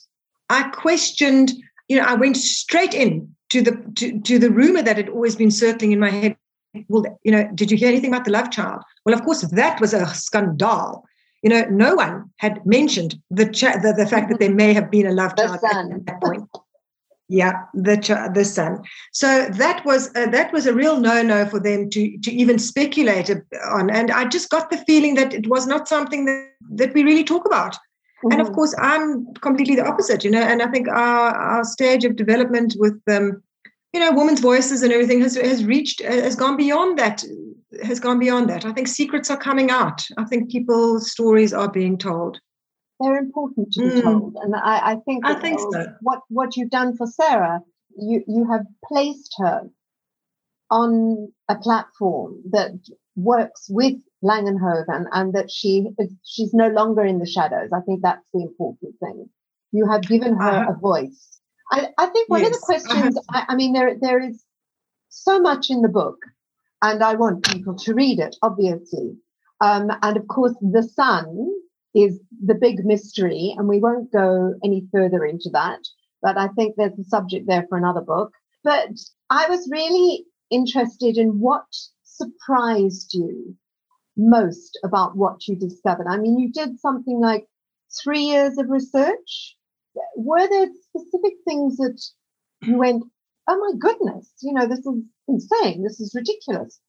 I 0.49 0.63
questioned, 0.69 1.53
you 1.87 1.97
know, 1.97 2.03
I 2.03 2.15
went 2.15 2.37
straight 2.37 2.93
in 2.93 3.33
to 3.49 3.61
the 3.61 3.71
to, 3.95 4.19
to 4.21 4.39
the 4.39 4.49
rumor 4.49 4.81
that 4.81 4.97
had 4.97 5.09
always 5.09 5.35
been 5.35 5.51
circling 5.51 5.91
in 5.91 5.99
my 5.99 6.09
head. 6.09 6.37
Well, 6.87 7.05
you 7.23 7.31
know, 7.31 7.49
did 7.53 7.69
you 7.69 7.77
hear 7.77 7.89
anything 7.89 8.11
about 8.11 8.25
the 8.25 8.31
love 8.31 8.49
child? 8.49 8.81
Well, 9.05 9.13
of 9.13 9.23
course, 9.23 9.41
that 9.41 9.79
was 9.79 9.93
a 9.93 10.07
scandal. 10.07 11.05
You 11.43 11.49
know, 11.49 11.65
no 11.69 11.95
one 11.95 12.29
had 12.37 12.65
mentioned 12.65 13.19
the 13.29 13.45
cha- 13.45 13.77
the, 13.77 13.93
the 13.93 14.07
fact 14.07 14.29
that 14.29 14.39
there 14.39 14.53
may 14.53 14.73
have 14.73 14.89
been 14.89 15.05
a 15.05 15.11
love 15.11 15.35
child 15.35 15.59
at 15.63 16.05
that 16.05 16.21
point 16.21 16.47
yeah 17.31 17.53
the 17.73 17.95
ch- 17.97 18.33
the 18.33 18.43
son 18.43 18.81
so 19.13 19.47
that 19.51 19.83
was 19.85 20.09
uh, 20.15 20.25
that 20.27 20.51
was 20.51 20.67
a 20.67 20.73
real 20.73 20.99
no 20.99 21.21
no 21.21 21.45
for 21.45 21.59
them 21.59 21.89
to 21.89 22.17
to 22.19 22.31
even 22.31 22.59
speculate 22.59 23.29
on. 23.69 23.89
And 23.89 24.11
i 24.11 24.25
just 24.25 24.49
got 24.49 24.69
the 24.69 24.83
feeling 24.89 25.15
that 25.15 25.33
it 25.33 25.47
was 25.47 25.65
not 25.65 25.87
something 25.87 26.25
that, 26.25 26.49
that 26.75 26.93
we 26.93 27.03
really 27.03 27.23
talk 27.23 27.45
about. 27.45 27.75
Mm-hmm. 27.75 28.33
and 28.33 28.41
of 28.41 28.47
mm-hmm. 28.47 28.55
course 28.55 28.75
i'm 28.77 29.33
completely 29.35 29.75
the 29.75 29.87
opposite 29.91 30.23
you 30.23 30.29
know 30.29 30.43
and 30.43 30.61
i 30.61 30.67
think 30.67 30.87
our 30.87 31.29
our 31.31 31.63
stage 31.63 32.05
of 32.05 32.15
development 32.15 32.75
with 32.77 33.01
um 33.09 33.41
you 33.93 33.99
know 33.99 34.11
women's 34.11 34.41
voices 34.41 34.83
and 34.83 34.93
everything 34.93 35.21
has 35.21 35.35
has 35.35 35.65
reached 35.65 36.03
has 36.03 36.35
gone 36.35 36.55
beyond 36.55 36.99
that 36.99 37.23
has 37.83 37.99
gone 37.99 38.19
beyond 38.19 38.49
that. 38.49 38.65
I 38.65 38.73
think 38.73 38.87
secrets 38.87 39.29
are 39.31 39.37
coming 39.37 39.71
out. 39.71 40.05
I 40.17 40.25
think 40.25 40.51
people's 40.51 41.11
stories 41.11 41.53
are 41.53 41.71
being 41.71 41.97
told 41.97 42.39
they're 43.01 43.17
important 43.17 43.73
to 43.73 43.81
be 43.81 44.01
mm. 44.01 44.03
told. 44.03 44.35
And 44.41 44.55
I, 44.55 44.91
I 44.91 44.95
think, 45.05 45.25
I 45.25 45.35
think 45.35 45.59
so. 45.59 45.85
what, 46.01 46.21
what 46.29 46.55
you've 46.55 46.69
done 46.69 46.95
for 46.95 47.07
Sarah, 47.07 47.61
you, 47.97 48.23
you 48.27 48.47
have 48.49 48.65
placed 48.85 49.35
her 49.37 49.69
on 50.69 51.31
a 51.49 51.55
platform 51.55 52.41
that 52.51 52.71
works 53.15 53.67
with 53.69 53.95
Langenhoven 54.23 55.05
and 55.11 55.33
that 55.33 55.51
she 55.51 55.87
she's 56.23 56.53
no 56.53 56.67
longer 56.69 57.03
in 57.03 57.19
the 57.19 57.25
shadows. 57.25 57.69
I 57.73 57.81
think 57.81 58.01
that's 58.01 58.25
the 58.33 58.41
important 58.41 58.95
thing. 58.99 59.29
You 59.71 59.87
have 59.89 60.03
given 60.03 60.35
her 60.35 60.49
uh-huh. 60.49 60.73
a 60.73 60.79
voice. 60.79 61.39
I, 61.71 61.87
I 61.97 62.07
think 62.07 62.29
one 62.29 62.41
yes. 62.41 62.47
of 62.47 62.53
the 62.53 62.65
questions. 62.65 63.17
I, 63.29 63.45
I 63.49 63.55
mean, 63.55 63.73
there 63.73 63.95
there 63.99 64.19
is 64.19 64.43
so 65.09 65.39
much 65.39 65.69
in 65.69 65.81
the 65.81 65.89
book, 65.89 66.17
and 66.81 67.03
I 67.03 67.15
want 67.15 67.45
people 67.45 67.75
to 67.75 67.93
read 67.93 68.19
it, 68.19 68.35
obviously. 68.41 69.17
Um, 69.59 69.91
and 70.01 70.17
of 70.17 70.27
course, 70.27 70.55
the 70.61 70.83
son 70.83 71.49
is 71.93 72.19
the 72.45 72.55
big 72.55 72.85
mystery, 72.85 73.53
and 73.57 73.67
we 73.67 73.79
won't 73.79 74.11
go 74.11 74.53
any 74.63 74.87
further 74.91 75.25
into 75.25 75.49
that. 75.51 75.79
But 76.21 76.37
I 76.37 76.47
think 76.49 76.75
there's 76.75 76.97
a 76.99 77.03
subject 77.03 77.47
there 77.47 77.65
for 77.67 77.77
another 77.77 78.01
book. 78.01 78.31
But 78.63 78.89
I 79.29 79.49
was 79.49 79.69
really 79.71 80.25
interested 80.49 81.17
in 81.17 81.39
what 81.39 81.65
surprised 82.03 83.13
you 83.13 83.55
most 84.15 84.77
about 84.83 85.17
what 85.17 85.47
you 85.47 85.55
discovered. 85.55 86.07
I 86.07 86.17
mean, 86.17 86.37
you 86.37 86.51
did 86.51 86.79
something 86.79 87.19
like 87.19 87.47
three 88.03 88.21
years 88.21 88.57
of 88.57 88.69
research. 88.69 89.55
Were 90.15 90.47
there 90.47 90.67
specific 90.89 91.33
things 91.45 91.77
that 91.77 92.01
you 92.61 92.77
went, 92.77 93.03
oh 93.47 93.57
my 93.57 93.77
goodness, 93.79 94.31
you 94.41 94.53
know, 94.53 94.67
this 94.67 94.85
is 94.85 95.03
insane. 95.27 95.83
This 95.83 95.99
is 95.99 96.13
ridiculous. 96.15 96.79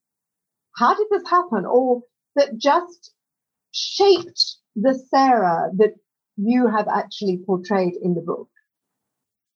How 0.76 0.94
did 0.94 1.06
this 1.10 1.28
happen? 1.28 1.64
Or 1.64 2.02
that 2.36 2.56
just 2.58 3.12
shaped 3.72 4.56
the 4.76 4.94
Sarah 5.10 5.70
that 5.76 5.94
you 6.36 6.66
have 6.68 6.88
actually 6.88 7.38
portrayed 7.44 7.94
in 8.02 8.14
the 8.14 8.20
book? 8.20 8.48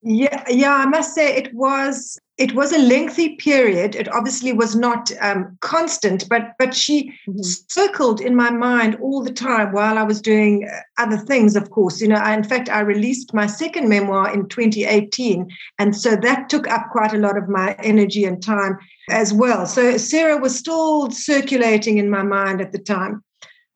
Yeah, 0.09 0.45
yeah, 0.49 0.73
I 0.73 0.87
must 0.87 1.15
say 1.15 1.35
it 1.37 1.53
was 1.53 2.17
it 2.39 2.55
was 2.55 2.71
a 2.71 2.79
lengthy 2.79 3.35
period. 3.37 3.97
It 3.97 4.13
obviously 4.13 4.53
was 4.53 4.77
not 4.77 5.11
um, 5.21 5.57
constant, 5.63 6.29
but 6.29 6.53
but 6.61 6.75
she 6.75 7.11
mm-hmm. 7.27 7.41
circled 7.43 8.21
in 8.21 8.37
my 8.37 8.51
mind 8.51 8.97
all 9.03 9.25
the 9.25 9.33
time 9.33 9.73
while 9.73 9.99
I 9.99 10.05
was 10.05 10.21
doing 10.21 10.69
uh, 10.69 11.03
other 11.03 11.17
things. 11.17 11.57
Of 11.57 11.71
course, 11.71 12.01
you 12.01 12.07
know. 12.07 12.17
I, 12.23 12.35
in 12.35 12.45
fact, 12.45 12.69
I 12.69 12.81
released 12.81 13.35
my 13.35 13.47
second 13.47 13.89
memoir 13.89 14.33
in 14.33 14.49
2018, 14.49 15.51
and 15.81 15.97
so 15.97 16.15
that 16.15 16.51
took 16.51 16.69
up 16.69 16.91
quite 16.93 17.15
a 17.15 17.19
lot 17.19 17.37
of 17.37 17.49
my 17.49 17.75
energy 17.83 18.25
and 18.25 18.41
time 18.41 18.79
as 19.11 19.33
well. 19.33 19.67
So 19.67 19.97
Sarah 19.97 20.37
was 20.37 20.57
still 20.57 21.11
circulating 21.11 21.99
in 21.99 22.11
my 22.11 22.23
mind 22.23 22.61
at 22.61 22.71
the 22.71 22.79
time, 22.79 23.25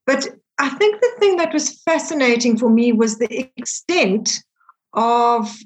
but 0.07 0.29
I 0.61 0.68
think 0.68 1.01
the 1.01 1.11
thing 1.18 1.37
that 1.37 1.55
was 1.55 1.81
fascinating 1.85 2.59
for 2.59 2.68
me 2.68 2.92
was 2.92 3.18
the 3.18 3.51
extent 3.57 4.42
of 4.92 5.57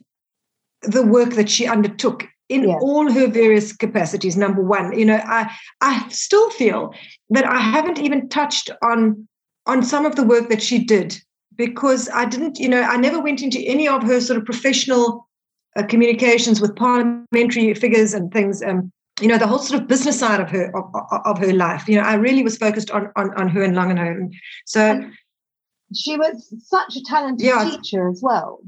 the 0.82 1.02
work 1.02 1.30
that 1.30 1.50
she 1.50 1.66
undertook 1.66 2.28
in 2.48 2.68
yes. 2.68 2.78
all 2.80 3.10
her 3.10 3.26
various 3.26 3.74
capacities 3.74 4.36
number 4.36 4.62
one 4.62 4.96
you 4.98 5.04
know 5.04 5.20
i 5.24 5.50
i 5.80 6.06
still 6.10 6.50
feel 6.50 6.92
that 7.30 7.46
i 7.46 7.58
haven't 7.58 7.98
even 7.98 8.28
touched 8.28 8.68
on 8.82 9.26
on 9.64 9.82
some 9.82 10.04
of 10.04 10.14
the 10.14 10.22
work 10.22 10.50
that 10.50 10.62
she 10.62 10.84
did 10.84 11.18
because 11.56 12.10
i 12.12 12.26
didn't 12.26 12.58
you 12.58 12.68
know 12.68 12.82
i 12.82 12.98
never 12.98 13.18
went 13.18 13.42
into 13.42 13.58
any 13.60 13.88
of 13.88 14.02
her 14.02 14.20
sort 14.20 14.38
of 14.38 14.44
professional 14.44 15.26
uh, 15.76 15.82
communications 15.84 16.60
with 16.60 16.76
parliamentary 16.76 17.72
figures 17.72 18.12
and 18.12 18.30
things 18.30 18.62
um, 18.62 18.92
you 19.20 19.28
know 19.28 19.38
the 19.38 19.46
whole 19.46 19.58
sort 19.58 19.80
of 19.80 19.88
business 19.88 20.18
side 20.18 20.40
of 20.40 20.50
her 20.50 20.74
of, 20.76 20.84
of 21.24 21.38
her 21.38 21.52
life. 21.52 21.88
You 21.88 21.96
know 21.96 22.02
i 22.02 22.14
really 22.14 22.42
was 22.42 22.56
focused 22.56 22.90
on 22.90 23.10
on, 23.16 23.34
on 23.34 23.48
her 23.48 23.62
and 23.62 23.74
langenhoven. 23.74 24.30
So 24.66 24.80
and 24.80 25.12
she 25.94 26.16
was 26.16 26.52
such 26.66 26.96
a 26.96 27.02
talented 27.04 27.46
yeah, 27.46 27.70
teacher 27.70 28.08
as 28.08 28.20
well. 28.22 28.60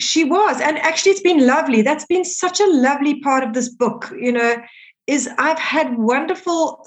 She 0.00 0.24
was 0.24 0.60
and 0.60 0.78
actually 0.78 1.12
it's 1.12 1.20
been 1.20 1.46
lovely. 1.46 1.82
That's 1.82 2.06
been 2.06 2.24
such 2.24 2.60
a 2.60 2.66
lovely 2.66 3.20
part 3.20 3.42
of 3.44 3.52
this 3.52 3.68
book 3.68 4.12
you 4.18 4.32
know 4.32 4.56
is 5.08 5.28
i've 5.38 5.58
had 5.58 5.98
wonderful 5.98 6.84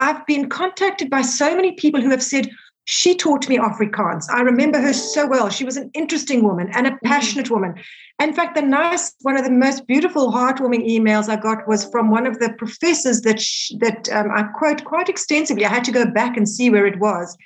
i've 0.00 0.24
been 0.26 0.48
contacted 0.48 1.10
by 1.10 1.20
so 1.20 1.54
many 1.54 1.72
people 1.72 2.00
who 2.00 2.08
have 2.08 2.22
said 2.22 2.48
she 2.90 3.14
taught 3.14 3.48
me 3.48 3.58
afrikaans 3.58 4.26
i 4.30 4.40
remember 4.40 4.80
her 4.80 4.92
so 4.92 5.26
well 5.26 5.48
she 5.48 5.64
was 5.64 5.76
an 5.76 5.90
interesting 5.94 6.42
woman 6.42 6.70
and 6.72 6.86
a 6.86 6.90
mm-hmm. 6.90 7.06
passionate 7.06 7.50
woman 7.50 7.74
in 8.20 8.32
fact 8.32 8.54
the 8.54 8.62
nice 8.62 9.14
one 9.22 9.36
of 9.36 9.44
the 9.44 9.50
most 9.50 9.86
beautiful 9.86 10.32
heartwarming 10.32 10.88
emails 10.88 11.28
i 11.28 11.36
got 11.36 11.66
was 11.68 11.88
from 11.90 12.10
one 12.10 12.26
of 12.26 12.38
the 12.38 12.52
professors 12.54 13.22
that 13.22 13.40
she, 13.40 13.76
that 13.78 14.08
um, 14.10 14.30
i 14.30 14.42
quote 14.42 14.84
quite 14.84 15.08
extensively 15.08 15.64
i 15.64 15.68
had 15.68 15.84
to 15.84 15.92
go 15.92 16.06
back 16.06 16.36
and 16.36 16.48
see 16.48 16.70
where 16.70 16.86
it 16.86 16.98
was 16.98 17.36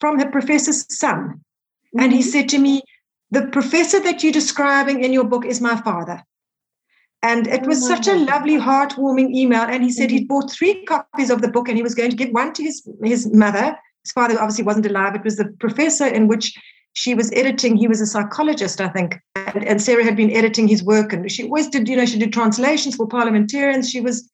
from 0.00 0.18
her 0.18 0.30
professor's 0.30 0.86
son 0.96 1.18
mm-hmm. 1.18 2.00
and 2.00 2.12
he 2.12 2.20
mm-hmm. 2.20 2.28
said 2.28 2.48
to 2.48 2.58
me 2.58 2.82
the 3.30 3.46
professor 3.46 4.00
that 4.00 4.22
you're 4.22 4.32
describing 4.32 5.04
in 5.04 5.12
your 5.12 5.24
book 5.24 5.46
is 5.46 5.60
my 5.60 5.76
father. 5.76 6.22
And 7.22 7.46
it 7.46 7.66
was 7.66 7.86
such 7.86 8.08
a 8.08 8.14
lovely, 8.14 8.56
heartwarming 8.56 9.34
email. 9.34 9.62
And 9.62 9.84
he 9.84 9.92
said 9.92 10.08
mm-hmm. 10.08 10.18
he'd 10.18 10.28
bought 10.28 10.50
three 10.50 10.84
copies 10.84 11.30
of 11.30 11.42
the 11.42 11.50
book 11.50 11.68
and 11.68 11.76
he 11.76 11.82
was 11.82 11.94
going 11.94 12.10
to 12.10 12.16
give 12.16 12.30
one 12.30 12.52
to 12.54 12.62
his, 12.62 12.88
his 13.04 13.32
mother. 13.32 13.76
His 14.04 14.12
father 14.12 14.34
obviously 14.34 14.64
wasn't 14.64 14.86
alive. 14.86 15.14
It 15.14 15.24
was 15.24 15.36
the 15.36 15.46
professor 15.58 16.06
in 16.06 16.28
which 16.28 16.54
she 16.94 17.14
was 17.14 17.30
editing. 17.32 17.76
He 17.76 17.88
was 17.88 18.00
a 18.00 18.06
psychologist, 18.06 18.80
I 18.80 18.88
think. 18.88 19.18
And, 19.36 19.64
and 19.64 19.82
Sarah 19.82 20.04
had 20.04 20.16
been 20.16 20.30
editing 20.30 20.68
his 20.68 20.82
work. 20.82 21.12
And 21.12 21.30
she 21.30 21.44
always 21.44 21.68
did, 21.68 21.88
you 21.88 21.96
know, 21.96 22.06
she 22.06 22.18
did 22.18 22.32
translations 22.32 22.96
for 22.96 23.06
parliamentarians. 23.06 23.90
She 23.90 24.00
was 24.00 24.30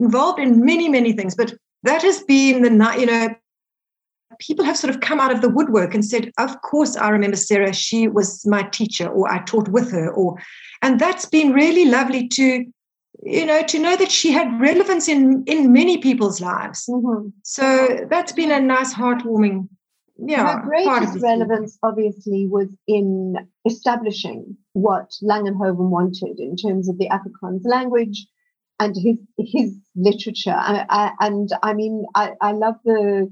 involved 0.00 0.38
in 0.38 0.64
many, 0.64 0.88
many 0.88 1.12
things. 1.12 1.34
But 1.34 1.54
that 1.82 2.02
has 2.02 2.22
been 2.22 2.62
the, 2.62 2.96
you 2.98 3.06
know, 3.06 3.34
people 4.38 4.64
have 4.64 4.76
sort 4.76 4.94
of 4.94 5.00
come 5.00 5.20
out 5.20 5.32
of 5.32 5.42
the 5.42 5.48
woodwork 5.48 5.94
and 5.94 6.04
said, 6.04 6.30
Of 6.38 6.60
course, 6.62 6.96
I 6.96 7.08
remember 7.08 7.36
Sarah, 7.36 7.72
she 7.72 8.08
was 8.08 8.46
my 8.46 8.62
teacher, 8.62 9.08
or 9.08 9.30
I 9.30 9.42
taught 9.44 9.68
with 9.68 9.90
her, 9.90 10.10
or 10.10 10.36
and 10.82 11.00
that's 11.00 11.26
been 11.26 11.52
really 11.52 11.86
lovely 11.86 12.28
to 12.28 12.64
you 13.22 13.44
know 13.44 13.62
to 13.62 13.78
know 13.78 13.96
that 13.96 14.10
she 14.10 14.30
had 14.30 14.60
relevance 14.60 15.08
in 15.08 15.44
in 15.46 15.72
many 15.72 15.98
people's 15.98 16.40
lives 16.40 16.86
mm-hmm. 16.88 17.28
so 17.42 18.06
that's 18.10 18.32
been 18.32 18.50
a 18.50 18.60
nice 18.60 18.94
heartwarming 18.94 19.68
yeah 20.18 20.54
her 20.54 20.62
greatest 20.62 21.20
relevance 21.20 21.78
obviously 21.82 22.46
was 22.46 22.68
in 22.86 23.34
establishing 23.66 24.56
what 24.72 25.10
langenhoven 25.22 25.90
wanted 25.90 26.38
in 26.38 26.56
terms 26.56 26.88
of 26.88 26.98
the 26.98 27.08
afrikaans 27.08 27.62
language 27.64 28.26
and 28.80 28.94
his 28.96 29.18
his 29.38 29.74
literature 29.96 30.54
I, 30.56 30.86
I, 30.88 31.26
and 31.26 31.48
i 31.62 31.74
mean 31.74 32.04
I, 32.14 32.32
I 32.40 32.52
love 32.52 32.76
the 32.84 33.28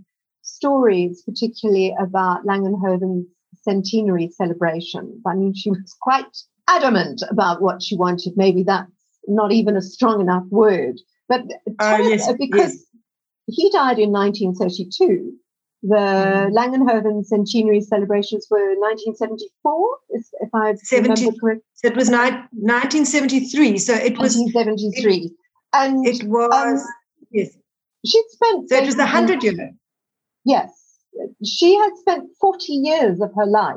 stories, 0.46 1.22
particularly 1.22 1.94
about 2.00 2.46
Langenhoven's 2.46 3.26
centenary 3.62 4.30
celebrations. 4.30 5.20
I 5.26 5.34
mean, 5.34 5.54
she 5.54 5.70
was 5.70 5.94
quite 6.00 6.24
adamant 6.68 7.22
about 7.28 7.60
what 7.60 7.82
she 7.82 7.96
wanted. 7.96 8.34
Maybe 8.36 8.62
that's 8.62 8.90
not 9.26 9.52
even 9.52 9.76
a 9.76 9.82
strong 9.82 10.20
enough 10.20 10.44
word, 10.50 11.00
but 11.28 11.42
uh, 11.78 11.98
yes, 12.02 12.30
because 12.38 12.74
yes. 12.74 12.84
he 13.46 13.70
died 13.70 13.98
in 13.98 14.10
1932. 14.12 15.32
The 15.82 15.94
mm. 15.94 16.52
Langenhoven 16.52 17.24
centenary 17.24 17.80
celebrations 17.80 18.46
were 18.50 18.74
1974, 18.78 19.98
if 20.10 20.48
I 20.54 20.74
70, 20.74 21.10
remember 21.12 21.40
correctly. 21.40 21.64
So 21.74 21.88
it 21.88 21.96
was 21.96 22.10
ni- 22.10 22.16
1973. 22.16 23.78
So 23.78 23.94
it 23.94 24.18
was 24.18 24.36
1973, 24.36 25.14
it, 25.14 25.32
and 25.72 26.06
it 26.06 26.24
was 26.24 26.52
um, 26.52 26.86
yes. 27.30 27.56
She'd 28.04 28.24
spent. 28.30 28.68
So 28.70 28.76
it 28.76 28.86
was 28.86 28.96
the 28.96 29.06
hundred 29.06 29.42
year. 29.42 29.72
Yes, 30.44 30.70
she 31.44 31.76
had 31.76 31.90
spent 31.96 32.30
40 32.40 32.72
years 32.72 33.20
of 33.20 33.30
her 33.36 33.46
life 33.46 33.76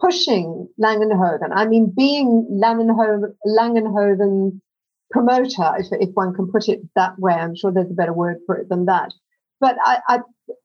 pushing 0.00 0.68
Langenhoven. 0.80 1.50
I 1.52 1.66
mean, 1.66 1.92
being 1.96 2.46
Langenhoven, 2.52 3.34
Langenhoven's 3.46 4.60
promoter, 5.10 5.72
if, 5.78 5.86
if 5.92 6.10
one 6.14 6.34
can 6.34 6.50
put 6.50 6.68
it 6.68 6.80
that 6.94 7.18
way. 7.18 7.32
I'm 7.32 7.56
sure 7.56 7.72
there's 7.72 7.90
a 7.90 7.94
better 7.94 8.12
word 8.12 8.38
for 8.46 8.56
it 8.56 8.68
than 8.68 8.86
that. 8.86 9.12
But 9.60 9.76
I, 9.84 9.98
I, 10.08 10.18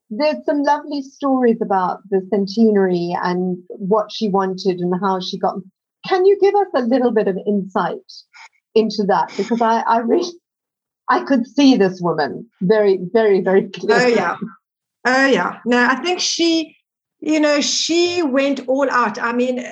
there's 0.10 0.46
some 0.46 0.64
lovely 0.64 1.02
stories 1.02 1.58
about 1.62 2.00
the 2.10 2.26
centenary 2.30 3.16
and 3.24 3.58
what 3.70 4.12
she 4.12 4.30
wanted 4.30 4.80
and 4.80 4.94
how 5.02 5.20
she 5.20 5.40
got. 5.40 5.56
Can 6.08 6.26
you 6.26 6.38
give 6.40 6.56
us 6.56 6.68
a 6.76 6.82
little 6.82 7.12
bit 7.12 7.28
of 7.28 7.38
insight 7.48 7.98
into 8.76 9.04
that? 9.08 9.32
Because 9.36 9.62
I, 9.62 9.80
I 9.82 9.98
really, 10.00 10.32
I 11.10 11.24
could 11.24 11.48
see 11.48 11.76
this 11.76 12.02
woman 12.02 12.48
very, 12.62 13.00
very, 13.14 13.42
very 13.42 13.70
clearly. 13.70 14.04
Oh 14.04 14.08
yeah, 14.08 14.38
Oh 15.06 15.26
yeah. 15.26 15.60
No, 15.66 15.86
I 15.86 15.96
think 15.96 16.20
she, 16.20 16.78
you 17.20 17.40
know, 17.40 17.62
she 17.62 18.24
went 18.24 18.68
all 18.68 18.90
out. 18.90 19.20
I 19.20 19.34
mean, 19.34 19.66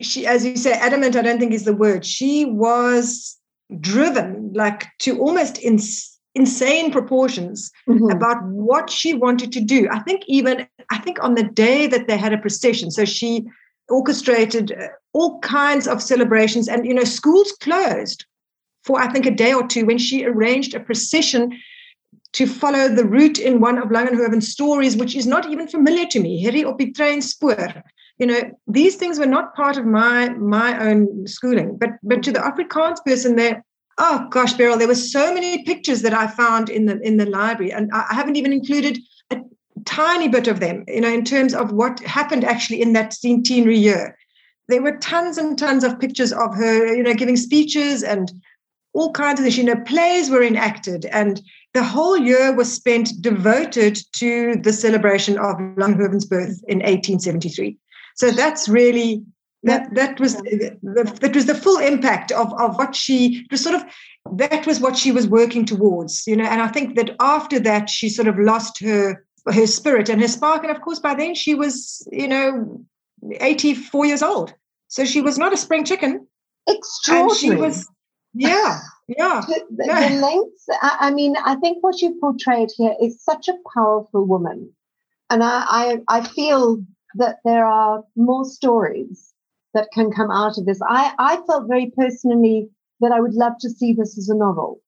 she, 0.00 0.26
as 0.26 0.44
you 0.44 0.56
say, 0.56 0.72
adamant, 0.72 1.16
I 1.16 1.22
don't 1.22 1.38
think 1.38 1.52
is 1.52 1.64
the 1.64 1.74
word. 1.74 2.04
She 2.04 2.44
was 2.44 3.38
driven 3.80 4.52
like 4.54 4.86
to 5.00 5.18
almost 5.18 5.58
ins- 5.62 6.18
insane 6.34 6.90
proportions 6.92 7.70
mm-hmm. 7.88 8.10
about 8.10 8.42
what 8.44 8.90
she 8.90 9.14
wanted 9.14 9.52
to 9.52 9.60
do. 9.60 9.88
I 9.90 10.00
think 10.00 10.22
even, 10.26 10.66
I 10.90 10.98
think 10.98 11.22
on 11.22 11.34
the 11.34 11.42
day 11.42 11.86
that 11.86 12.06
they 12.06 12.16
had 12.16 12.32
a 12.32 12.38
procession, 12.38 12.90
so 12.90 13.04
she 13.04 13.44
orchestrated 13.88 14.72
uh, 14.72 14.88
all 15.12 15.38
kinds 15.40 15.88
of 15.88 16.02
celebrations 16.02 16.68
and, 16.68 16.86
you 16.86 16.94
know, 16.94 17.04
schools 17.04 17.52
closed 17.60 18.24
for 18.84 19.00
I 19.00 19.10
think 19.12 19.26
a 19.26 19.30
day 19.30 19.52
or 19.52 19.66
two 19.66 19.84
when 19.84 19.98
she 19.98 20.24
arranged 20.24 20.74
a 20.74 20.80
procession 20.80 21.58
to 22.34 22.46
follow 22.46 22.88
the 22.88 23.04
route 23.04 23.38
in 23.38 23.60
one 23.60 23.78
of 23.78 23.88
Langenhoven's 23.88 24.48
stories, 24.48 24.96
which 24.96 25.16
is 25.16 25.26
not 25.26 25.50
even 25.50 25.66
familiar 25.66 26.06
to 26.06 26.20
me. 26.20 26.42
Herrie 26.42 26.64
op 26.64 26.78
die. 26.78 27.82
You 28.18 28.26
know, 28.26 28.50
these 28.66 28.96
things 28.96 29.18
were 29.18 29.26
not 29.26 29.54
part 29.54 29.76
of 29.76 29.84
my 29.84 30.30
my 30.30 30.88
own 30.88 31.26
schooling. 31.26 31.76
But 31.76 31.90
but 32.02 32.22
to 32.22 32.32
the 32.32 32.38
Afrikaans 32.38 33.04
person 33.04 33.36
there, 33.36 33.64
oh 33.98 34.26
gosh, 34.30 34.54
Beryl, 34.54 34.78
there 34.78 34.88
were 34.88 34.94
so 34.94 35.34
many 35.34 35.64
pictures 35.64 36.02
that 36.02 36.14
I 36.14 36.26
found 36.26 36.70
in 36.70 36.86
the 36.86 36.98
in 37.00 37.18
the 37.18 37.26
library, 37.26 37.72
and 37.72 37.90
I 37.92 38.14
haven't 38.14 38.36
even 38.36 38.52
included 38.52 38.98
a 39.30 39.38
tiny 39.84 40.28
bit 40.28 40.48
of 40.48 40.60
them. 40.60 40.84
You 40.88 41.02
know, 41.02 41.12
in 41.12 41.24
terms 41.24 41.54
of 41.54 41.72
what 41.72 42.00
happened 42.00 42.44
actually 42.44 42.80
in 42.80 42.92
that 42.94 43.12
centenary 43.12 43.78
year. 43.78 44.16
There 44.68 44.82
were 44.82 44.96
tons 44.96 45.38
and 45.38 45.56
tons 45.56 45.84
of 45.84 46.00
pictures 46.00 46.32
of 46.32 46.52
her, 46.56 46.92
you 46.92 47.04
know, 47.04 47.14
giving 47.14 47.36
speeches 47.36 48.02
and 48.02 48.32
all 48.94 49.12
kinds 49.12 49.38
of 49.38 49.44
things. 49.44 49.56
You 49.56 49.62
know, 49.62 49.76
plays 49.76 50.28
were 50.28 50.42
enacted, 50.42 51.04
and 51.06 51.40
the 51.72 51.84
whole 51.84 52.16
year 52.16 52.52
was 52.52 52.72
spent 52.72 53.10
devoted 53.20 53.96
to 54.14 54.56
the 54.56 54.72
celebration 54.72 55.38
of 55.38 55.56
Langhoven's 55.76 56.24
birth 56.24 56.64
in 56.66 56.78
1873. 56.78 57.78
So 58.16 58.30
that's 58.30 58.68
really 58.68 59.22
that 59.62 59.94
that 59.94 60.20
was 60.20 60.36
that 60.36 61.32
was 61.34 61.46
the 61.46 61.54
full 61.54 61.78
impact 61.78 62.32
of 62.32 62.52
of 62.60 62.76
what 62.76 62.94
she 62.94 63.44
it 63.44 63.50
was 63.50 63.62
sort 63.62 63.74
of 63.74 63.84
that 64.32 64.66
was 64.66 64.80
what 64.80 64.96
she 64.96 65.12
was 65.12 65.28
working 65.28 65.64
towards, 65.64 66.26
you 66.26 66.36
know. 66.36 66.44
And 66.44 66.60
I 66.60 66.68
think 66.68 66.96
that 66.96 67.14
after 67.20 67.60
that, 67.60 67.88
she 67.88 68.08
sort 68.08 68.28
of 68.28 68.38
lost 68.38 68.80
her 68.80 69.24
her 69.46 69.66
spirit 69.66 70.08
and 70.08 70.20
her 70.20 70.28
spark. 70.28 70.64
And 70.64 70.74
of 70.74 70.82
course, 70.82 70.98
by 70.98 71.14
then 71.14 71.34
she 71.34 71.54
was, 71.54 72.06
you 72.10 72.28
know, 72.28 72.84
84 73.40 74.06
years 74.06 74.22
old. 74.22 74.52
So 74.88 75.04
she 75.04 75.20
was 75.20 75.38
not 75.38 75.52
a 75.52 75.56
spring 75.56 75.84
chicken. 75.84 76.26
Extraordinary. 76.68 77.30
And 77.30 77.38
she 77.38 77.50
was 77.54 77.88
Yeah, 78.34 78.80
yeah. 79.08 79.42
the, 79.48 79.62
the 79.70 80.18
lengths. 80.20 80.66
I, 80.82 80.96
I, 81.00 81.10
mean, 81.12 81.36
I 81.44 81.56
think 81.56 81.82
what 81.82 82.00
you 82.00 82.18
portrayed 82.20 82.70
here 82.76 82.94
is 83.00 83.22
such 83.22 83.48
a 83.48 83.54
powerful 83.74 84.24
woman, 84.26 84.70
and 85.30 85.42
I, 85.42 85.64
I, 86.08 86.18
I 86.18 86.28
feel 86.28 86.82
that 87.16 87.36
there 87.44 87.66
are 87.66 88.04
more 88.16 88.44
stories 88.44 89.32
that 89.74 89.88
can 89.92 90.10
come 90.10 90.30
out 90.30 90.58
of 90.58 90.66
this. 90.66 90.80
I, 90.88 91.12
I 91.18 91.36
felt 91.46 91.68
very 91.68 91.92
personally 91.96 92.68
that 93.00 93.12
I 93.12 93.20
would 93.20 93.34
love 93.34 93.54
to 93.60 93.70
see 93.70 93.92
this 93.92 94.16
as 94.18 94.28
a 94.28 94.34
novel 94.34 94.80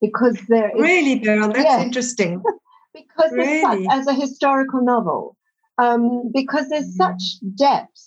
because 0.00 0.38
there 0.48 0.70
is 0.74 0.80
really, 0.80 1.18
Beryl, 1.18 1.48
that's 1.48 1.64
yeah, 1.64 1.82
interesting. 1.82 2.42
because 2.94 3.32
really? 3.32 3.60
such, 3.60 3.98
as 3.98 4.06
a 4.06 4.14
historical 4.14 4.82
novel, 4.82 5.36
um, 5.78 6.30
because 6.32 6.68
there's 6.68 6.96
mm. 6.96 6.96
such 6.96 7.22
depth 7.56 8.02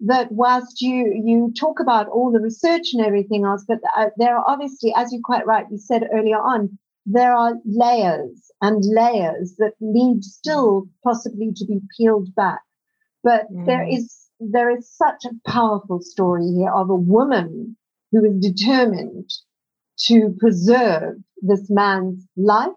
that 0.00 0.30
whilst 0.30 0.80
you 0.80 1.12
you 1.24 1.52
talk 1.58 1.80
about 1.80 2.08
all 2.08 2.30
the 2.30 2.40
research 2.40 2.88
and 2.92 3.04
everything 3.04 3.44
else, 3.44 3.64
but 3.66 3.78
uh, 3.96 4.06
there 4.16 4.36
are 4.36 4.44
obviously, 4.46 4.92
as 4.96 5.12
you 5.12 5.20
quite 5.22 5.46
rightly 5.46 5.78
said 5.78 6.08
earlier 6.12 6.38
on, 6.38 6.78
there 7.06 7.34
are 7.34 7.54
layers 7.64 8.50
and 8.62 8.84
layers 8.84 9.54
that 9.58 9.72
need 9.80 10.22
still 10.24 10.86
possibly 11.04 11.52
to 11.56 11.64
be 11.64 11.80
peeled 11.96 12.34
back. 12.34 12.60
But 13.22 13.50
mm. 13.52 13.66
there 13.66 13.86
is 13.86 14.14
there 14.40 14.70
is 14.70 14.88
such 14.90 15.24
a 15.24 15.50
powerful 15.50 16.00
story 16.00 16.46
here 16.52 16.70
of 16.70 16.90
a 16.90 16.94
woman 16.94 17.76
who 18.12 18.24
is 18.24 18.38
determined 18.40 19.30
to 20.06 20.34
preserve 20.38 21.16
this 21.42 21.68
man's 21.68 22.24
life, 22.36 22.70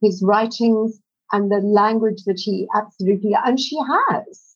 his 0.00 0.22
writings, 0.24 1.00
and 1.32 1.50
the 1.50 1.58
language 1.58 2.22
that 2.26 2.38
he 2.38 2.68
absolutely 2.74 3.36
and 3.44 3.58
she 3.58 3.76
has 3.78 4.52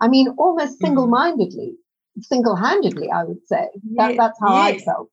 I 0.00 0.08
mean, 0.08 0.28
almost 0.38 0.74
mm-hmm. 0.74 0.86
single 0.86 1.06
mindedly, 1.06 1.74
single 2.20 2.56
handedly, 2.56 3.10
I 3.10 3.24
would 3.24 3.46
say. 3.46 3.68
That, 3.96 4.16
that's 4.16 4.38
how 4.40 4.54
I 4.54 4.78
felt. 4.78 5.10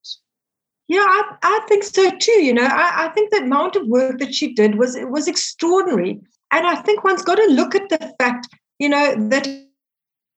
Yeah, 0.87 1.01
I, 1.01 1.35
I 1.43 1.65
think 1.67 1.83
so 1.83 2.09
too. 2.17 2.43
You 2.43 2.53
know, 2.53 2.65
I, 2.65 3.05
I 3.05 3.09
think 3.09 3.31
the 3.31 3.39
amount 3.39 3.75
of 3.75 3.87
work 3.87 4.19
that 4.19 4.33
she 4.33 4.53
did 4.53 4.75
was 4.75 4.97
was 5.01 5.27
extraordinary. 5.27 6.21
And 6.51 6.65
I 6.65 6.75
think 6.75 7.03
one's 7.03 7.23
got 7.23 7.35
to 7.35 7.47
look 7.47 7.75
at 7.75 7.89
the 7.89 8.13
fact, 8.19 8.47
you 8.79 8.89
know, 8.89 9.15
that 9.29 9.47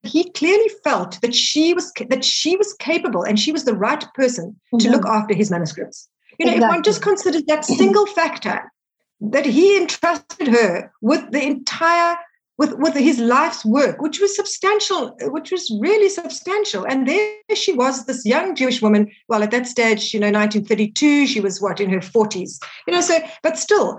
he 0.02 0.30
clearly 0.30 0.70
felt 0.82 1.20
that 1.20 1.34
she 1.34 1.74
was 1.74 1.92
that 2.08 2.24
she 2.24 2.56
was 2.56 2.72
capable 2.74 3.22
and 3.22 3.38
she 3.38 3.52
was 3.52 3.64
the 3.64 3.76
right 3.76 4.04
person 4.14 4.50
mm-hmm. 4.72 4.78
to 4.78 4.90
look 4.90 5.06
after 5.06 5.34
his 5.34 5.50
manuscripts. 5.50 6.08
You 6.38 6.46
know, 6.46 6.52
exactly. 6.52 6.66
if 6.66 6.76
one 6.76 6.82
just 6.82 7.02
considers 7.02 7.42
that 7.44 7.64
single 7.64 8.06
factor 8.06 8.72
that 9.20 9.44
he 9.44 9.76
entrusted 9.76 10.48
her 10.48 10.90
with 11.02 11.30
the 11.32 11.42
entire 11.42 12.16
with, 12.60 12.74
with 12.74 12.94
his 12.94 13.18
life's 13.18 13.64
work, 13.64 14.02
which 14.02 14.20
was 14.20 14.36
substantial, 14.36 15.16
which 15.22 15.50
was 15.50 15.74
really 15.80 16.10
substantial. 16.10 16.84
And 16.84 17.08
there 17.08 17.38
she 17.54 17.72
was, 17.72 18.04
this 18.04 18.26
young 18.26 18.54
Jewish 18.54 18.82
woman. 18.82 19.10
Well, 19.28 19.42
at 19.42 19.50
that 19.52 19.66
stage, 19.66 20.12
you 20.12 20.20
know, 20.20 20.26
1932, 20.26 21.26
she 21.26 21.40
was 21.40 21.58
what 21.58 21.80
in 21.80 21.88
her 21.88 22.00
40s, 22.00 22.62
you 22.86 22.92
know. 22.92 23.00
So, 23.00 23.18
but 23.42 23.58
still, 23.58 23.98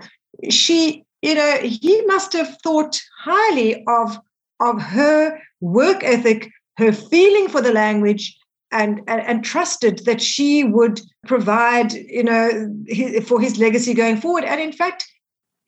she, 0.51 1.04
you 1.23 1.34
know, 1.34 1.58
he 1.58 2.06
must 2.06 2.34
have 2.34 2.56
thought 2.63 3.01
highly 3.23 3.84
of 3.88 4.19
of 4.62 4.82
her 4.82 5.39
work 5.60 6.04
ethic, 6.04 6.50
her 6.78 6.91
feeling 6.91 7.47
for 7.50 7.62
the 7.62 7.74
language, 7.74 8.38
and, 8.71 9.02
and, 9.08 9.21
and, 9.21 9.43
trusted 9.43 10.06
that 10.06 10.21
she 10.21 10.63
would 10.63 11.02
provide, 11.28 11.91
you 11.91 12.24
know, 12.24 12.74
his, 12.88 13.28
for 13.28 13.41
his 13.41 13.58
legacy 13.58 13.93
going 13.93 14.15
forward. 14.15 14.45
And 14.45 14.62
in 14.62 14.71
fact, 14.71 15.06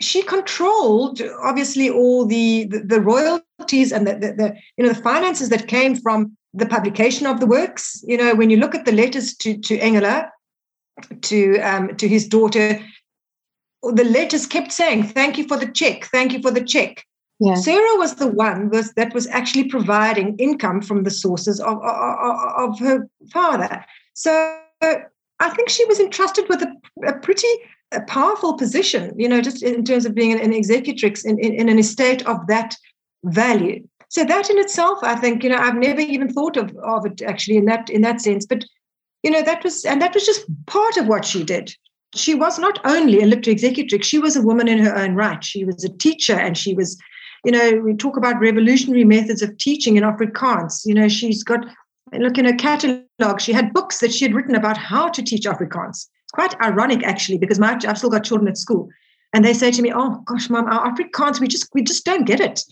she 0.04 0.22
controlled 0.24 1.22
obviously 1.42 1.90
all 1.90 2.26
the 2.26 2.66
the, 2.66 2.80
the 2.80 3.02
royalties 3.02 3.92
and 3.92 4.08
the, 4.08 4.14
the, 4.14 4.34
the, 4.34 4.56
you 4.78 4.86
know 4.86 4.94
the 4.94 5.02
finances 5.02 5.50
that 5.50 5.68
came 5.68 5.96
from 5.96 6.38
the 6.54 6.66
publication 6.66 7.26
of 7.26 7.40
the 7.40 7.46
works 7.46 8.04
you 8.06 8.18
know 8.18 8.36
when 8.36 8.50
you 8.50 8.58
look 8.58 8.76
at 8.76 8.86
the 8.86 8.92
letters 8.92 9.36
to 9.36 9.58
to 9.58 9.78
Engela 9.78 10.30
to 11.22 11.60
um, 11.60 11.96
to 11.96 12.08
his 12.08 12.28
daughter 12.28 12.80
the 13.82 14.04
letters 14.04 14.46
kept 14.46 14.72
saying 14.72 15.04
thank 15.04 15.38
you 15.38 15.48
for 15.48 15.58
the 15.58 15.72
check 15.72 16.06
thank 16.06 16.34
you 16.34 16.42
for 16.42 16.52
the 16.52 16.64
check 16.64 17.04
yeah. 17.40 17.56
Sarah 17.56 17.98
was 17.98 18.16
the 18.16 18.28
one 18.28 18.70
was, 18.70 18.94
that 18.94 19.14
was 19.14 19.28
actually 19.28 19.66
providing 19.66 20.38
income 20.38 20.82
from 20.82 21.04
the 21.04 21.12
sources 21.12 21.60
of, 21.60 21.78
of, 21.84 22.40
of 22.58 22.80
her 22.80 23.08
father. 23.32 23.84
So 24.14 24.60
I 24.82 25.50
think 25.50 25.70
she 25.70 25.86
was 25.86 26.00
entrusted 26.00 26.48
with 26.48 26.62
a, 26.62 26.76
a 27.08 27.14
pretty 27.20 27.48
a 27.92 28.02
powerful 28.02 28.58
position, 28.58 29.14
you 29.18 29.30
know, 29.30 29.42
just 29.42 29.62
in 29.62 29.84
terms 29.84 30.06
of 30.06 30.16
being 30.16 30.32
an, 30.32 30.40
an 30.40 30.54
executrix 30.54 31.24
in, 31.24 31.38
in, 31.40 31.54
in, 31.54 31.70
an 31.70 31.78
estate 31.78 32.26
of 32.26 32.48
that 32.48 32.76
value. 33.26 33.88
So 34.10 34.24
that 34.26 34.50
in 34.50 34.58
itself, 34.58 35.00
I 35.04 35.16
think, 35.16 35.44
you 35.44 35.50
know, 35.50 35.58
I've 35.58 35.76
never 35.76 36.02
even 36.02 36.32
thought 36.32 36.58
of, 36.58 36.76
of 36.78 37.06
it 37.06 37.22
actually 37.22 37.58
in 37.58 37.66
that 37.66 37.90
in 37.90 38.02
that 38.02 38.22
sense. 38.22 38.46
But 38.46 38.66
you 39.24 39.32
know, 39.32 39.42
that 39.42 39.64
was 39.64 39.86
and 39.86 40.02
that 40.02 40.14
was 40.14 40.26
just 40.26 40.46
part 40.66 40.98
of 40.98 41.08
what 41.08 41.26
she 41.26 41.44
did. 41.44 41.76
She 42.14 42.36
was 42.36 42.60
not 42.60 42.80
only 42.86 43.22
a 43.22 43.26
literary 43.26 43.56
executrix, 43.56 44.06
she 44.06 44.20
was 44.20 44.36
a 44.36 44.42
woman 44.42 44.68
in 44.68 44.78
her 44.80 44.96
own 44.96 45.16
right. 45.16 45.44
She 45.44 45.66
was 45.66 45.84
a 45.84 45.90
teacher 45.90 46.34
and 46.34 46.56
she 46.56 46.76
was, 46.76 46.96
you 47.44 47.52
know, 47.52 47.82
we 47.84 47.94
talk 47.94 48.18
about 48.18 48.40
revolutionary 48.40 49.04
methods 49.04 49.42
of 49.42 49.58
teaching 49.58 49.98
in 49.98 50.04
Afrikaans. 50.04 50.86
You 50.86 50.94
know, 50.94 51.08
she's 51.08 51.44
got 51.44 51.66
look 52.14 52.38
in 52.38 52.46
her 52.46 52.56
catalogue, 52.56 53.42
she 53.42 53.54
had 53.54 53.74
books 53.74 54.00
that 54.00 54.14
she 54.14 54.26
had 54.26 54.34
written 54.34 54.56
about 54.56 54.78
how 54.78 55.10
to 55.10 55.22
teach 55.22 55.44
Afrikaans 55.44 56.08
It's 56.24 56.32
quite 56.34 56.60
ironic 56.62 57.04
actually 57.04 57.38
because 57.38 57.60
my 57.60 57.80
I've 57.88 57.98
still 57.98 58.10
got 58.10 58.24
children 58.24 58.48
at 58.48 58.58
school, 58.58 58.90
and 59.34 59.44
they 59.44 59.54
say 59.54 59.72
to 59.72 59.82
me, 59.82 59.92
"Oh 59.94 60.22
gosh, 60.26 60.50
mom, 60.50 60.66
our 60.66 60.92
Afrikaans 60.92 61.40
we 61.40 61.48
just 61.48 61.68
we 61.74 61.82
just 61.82 62.06
don't 62.06 62.26
get 62.26 62.40
it. 62.40 62.64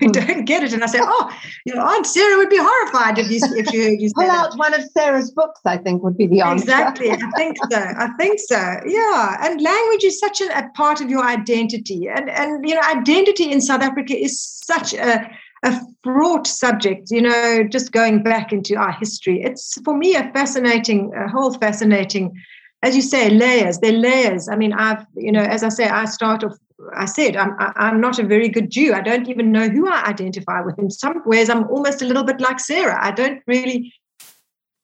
we 0.00 0.06
hmm. 0.06 0.12
don't 0.12 0.44
get 0.44 0.62
it." 0.62 0.72
And 0.72 0.82
I 0.82 0.86
say, 0.86 0.98
"Oh, 1.00 1.30
you 1.64 1.74
know, 1.74 1.82
Aunt 1.82 2.06
Sarah 2.06 2.36
would 2.36 2.50
be 2.50 2.58
horrified 2.58 3.18
if 3.18 3.30
you 3.30 3.40
if 3.56 3.72
you 3.72 3.82
you 3.98 4.10
pull 4.14 4.30
out 4.30 4.56
one 4.58 4.74
of 4.74 4.84
Sarah's 4.96 5.30
books." 5.30 5.60
I 5.64 5.78
think 5.78 6.02
would 6.02 6.18
be 6.18 6.26
the 6.26 6.40
answer. 6.40 6.64
Exactly, 6.64 7.10
I 7.10 7.18
think 7.36 7.56
so. 7.70 7.78
I 7.78 8.08
think 8.18 8.40
so. 8.40 8.80
Yeah, 8.86 9.36
and 9.42 9.60
language 9.60 10.04
is 10.04 10.18
such 10.18 10.40
a, 10.40 10.58
a 10.58 10.68
part 10.74 11.00
of 11.00 11.08
your 11.08 11.24
identity, 11.24 12.08
and 12.08 12.28
and 12.28 12.68
you 12.68 12.74
know, 12.74 12.82
identity 12.94 13.50
in 13.50 13.60
South 13.60 13.82
Africa 13.82 14.16
is 14.16 14.40
such 14.40 14.94
a 14.94 15.30
a 15.64 15.80
fraught 16.02 16.46
subject, 16.46 17.10
you 17.10 17.22
know, 17.22 17.62
just 17.70 17.92
going 17.92 18.22
back 18.22 18.52
into 18.52 18.74
our 18.74 18.92
history. 18.92 19.42
It's 19.42 19.80
for 19.82 19.96
me 19.96 20.16
a 20.16 20.30
fascinating, 20.32 21.12
a 21.14 21.28
whole 21.28 21.52
fascinating 21.54 22.34
as 22.82 22.96
you 22.96 23.02
say, 23.02 23.30
layers. 23.30 23.78
They're 23.78 23.92
layers. 23.92 24.48
I 24.48 24.56
mean, 24.56 24.72
I've, 24.72 25.06
you 25.14 25.32
know, 25.32 25.42
as 25.42 25.62
I 25.62 25.68
say, 25.68 25.88
I 25.88 26.04
start 26.04 26.44
off. 26.44 26.56
I 26.96 27.04
said 27.04 27.36
I'm 27.36 27.54
I'm 27.58 28.00
not 28.00 28.18
a 28.18 28.24
very 28.24 28.48
good 28.48 28.70
Jew. 28.70 28.92
I 28.92 29.02
don't 29.02 29.28
even 29.28 29.52
know 29.52 29.68
who 29.68 29.88
I 29.88 30.04
identify 30.04 30.60
with. 30.62 30.78
In 30.78 30.90
some 30.90 31.22
ways, 31.24 31.48
I'm 31.48 31.68
almost 31.70 32.02
a 32.02 32.04
little 32.04 32.24
bit 32.24 32.40
like 32.40 32.58
Sarah. 32.58 32.98
I 33.00 33.12
don't 33.12 33.40
really 33.46 33.94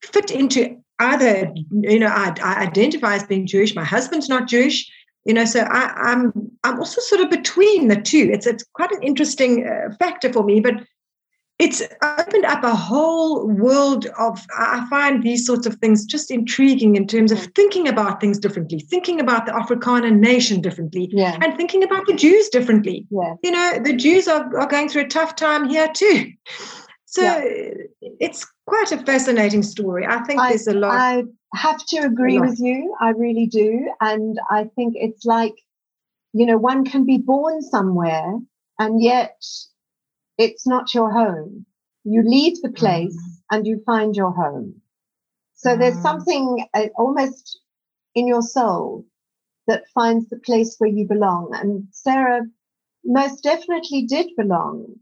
fit 0.05 0.31
into 0.31 0.77
either. 1.01 1.53
You 1.73 1.99
know, 1.99 2.07
I, 2.07 2.35
I 2.41 2.67
identify 2.67 3.17
as 3.17 3.25
being 3.25 3.47
Jewish. 3.49 3.75
My 3.75 3.85
husband's 3.85 4.29
not 4.29 4.49
Jewish. 4.49 4.89
You 5.25 5.35
know, 5.35 5.45
so 5.45 5.61
I, 5.63 5.93
I'm 5.97 6.33
I'm 6.63 6.79
also 6.79 7.01
sort 7.01 7.21
of 7.21 7.31
between 7.31 7.89
the 7.89 8.01
two. 8.01 8.31
It's 8.33 8.47
it's 8.47 8.65
quite 8.75 8.93
an 8.93 9.03
interesting 9.03 9.67
uh, 9.67 9.93
factor 9.99 10.33
for 10.33 10.45
me. 10.45 10.61
But 10.61 10.75
it's 11.59 11.83
opened 12.03 12.45
up 12.45 12.63
a 12.63 12.75
whole 12.75 13.49
world 13.49 14.07
of 14.19 14.45
i 14.57 14.87
find 14.89 15.23
these 15.23 15.45
sorts 15.45 15.67
of 15.67 15.75
things 15.77 16.05
just 16.05 16.31
intriguing 16.31 16.95
in 16.97 17.07
terms 17.07 17.33
of 17.33 17.39
thinking 17.55 17.89
about 17.89 18.21
things 18.21 18.39
differently 18.39 18.79
thinking 18.79 19.21
about 19.21 19.47
the 19.47 19.53
afrikaner 19.53 20.15
nation 20.17 20.61
differently 20.61 21.09
yeah. 21.13 21.39
and 21.43 21.57
thinking 21.57 21.83
about 21.83 22.07
the 22.07 22.15
jews 22.15 22.49
differently. 22.49 23.07
Yeah. 23.11 23.35
you 23.43 23.51
know 23.51 23.81
the 23.83 23.93
jews 23.95 24.29
are, 24.29 24.57
are 24.59 24.67
going 24.67 24.89
through 24.89 25.03
a 25.03 25.09
tough 25.09 25.37
time 25.37 25.69
here 25.69 25.89
too. 25.93 26.33
So 27.07 27.23
yeah. 27.23 27.43
it's 28.01 28.47
quite 28.67 28.93
a 28.93 28.99
fascinating 28.99 29.63
story. 29.63 30.07
I 30.07 30.21
think 30.25 30.41
I, 30.41 30.51
there's 30.51 30.67
a 30.67 30.75
lot 30.75 30.93
i 30.93 31.25
have 31.55 31.85
to 31.87 31.99
agree 31.99 32.39
with 32.39 32.61
you. 32.61 32.95
I 33.01 33.11
really 33.11 33.47
do. 33.47 33.91
And 34.01 34.39
i 34.51 34.65
think 34.77 34.95
it's 34.97 35.25
like 35.25 35.55
you 36.33 36.47
know 36.47 36.59
one 36.59 36.85
can 36.85 37.05
be 37.07 37.19
born 37.19 37.63
somewhere 37.63 38.39
and 38.79 39.03
yet 39.03 39.43
it's 40.39 40.67
not 40.67 40.95
your 40.95 41.11
home. 41.11 41.67
You 42.05 42.23
leave 42.25 42.63
the 42.63 42.71
place 42.71 43.17
mm. 43.17 43.43
and 43.51 43.67
you 43.67 43.83
find 43.85 44.17
your 44.17 44.33
home. 44.33 44.81
So 45.55 45.71
mm. 45.71 45.79
there's 45.79 46.01
something 46.01 46.65
uh, 46.73 46.87
almost 46.97 47.61
in 48.15 48.27
your 48.27 48.43
soul 48.43 49.05
that 49.67 49.83
finds 49.95 50.29
the 50.29 50.39
place 50.39 50.77
where 50.79 50.89
you 50.89 51.07
belong. 51.07 51.51
And 51.53 51.89
Sarah 51.91 52.43
most 53.05 53.43
definitely 53.43 54.07
did 54.07 54.29
belong 54.37 54.95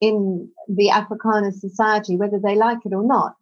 in 0.00 0.48
the 0.68 0.88
Afrikaner 0.88 1.52
society, 1.52 2.16
whether 2.16 2.38
they 2.38 2.54
like 2.54 2.78
it 2.84 2.92
or 2.92 3.02
not, 3.02 3.36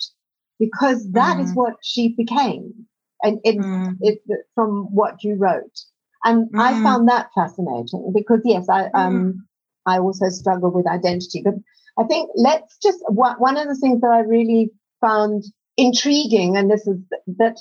because 0.59 1.11
that 1.13 1.37
mm. 1.37 1.45
is 1.45 1.53
what 1.55 1.75
she 1.83 2.15
became. 2.17 2.87
And 3.23 3.41
it's, 3.43 3.65
mm. 3.65 3.97
it, 4.01 4.21
from 4.55 4.87
what 4.95 5.25
you 5.25 5.35
wrote. 5.35 5.81
And 6.25 6.49
I 6.57 6.83
found 6.83 7.09
that 7.09 7.29
fascinating 7.35 8.13
because, 8.15 8.41
yes, 8.45 8.69
I, 8.69 8.87
um. 8.95 9.47
I 9.87 9.99
also 9.99 10.29
struggle 10.29 10.73
with 10.73 10.87
identity. 10.87 11.43
But 11.45 11.55
I 11.99 12.05
think 12.05 12.31
let's 12.35 12.77
just 12.79 12.99
one 13.09 13.57
of 13.57 13.69
the 13.69 13.77
things 13.77 14.01
that 14.01 14.11
I 14.11 14.21
really 14.21 14.71
found 15.01 15.45
intriguing, 15.77 16.57
and 16.57 16.71
this 16.71 16.87
is 16.87 16.99
that 17.39 17.59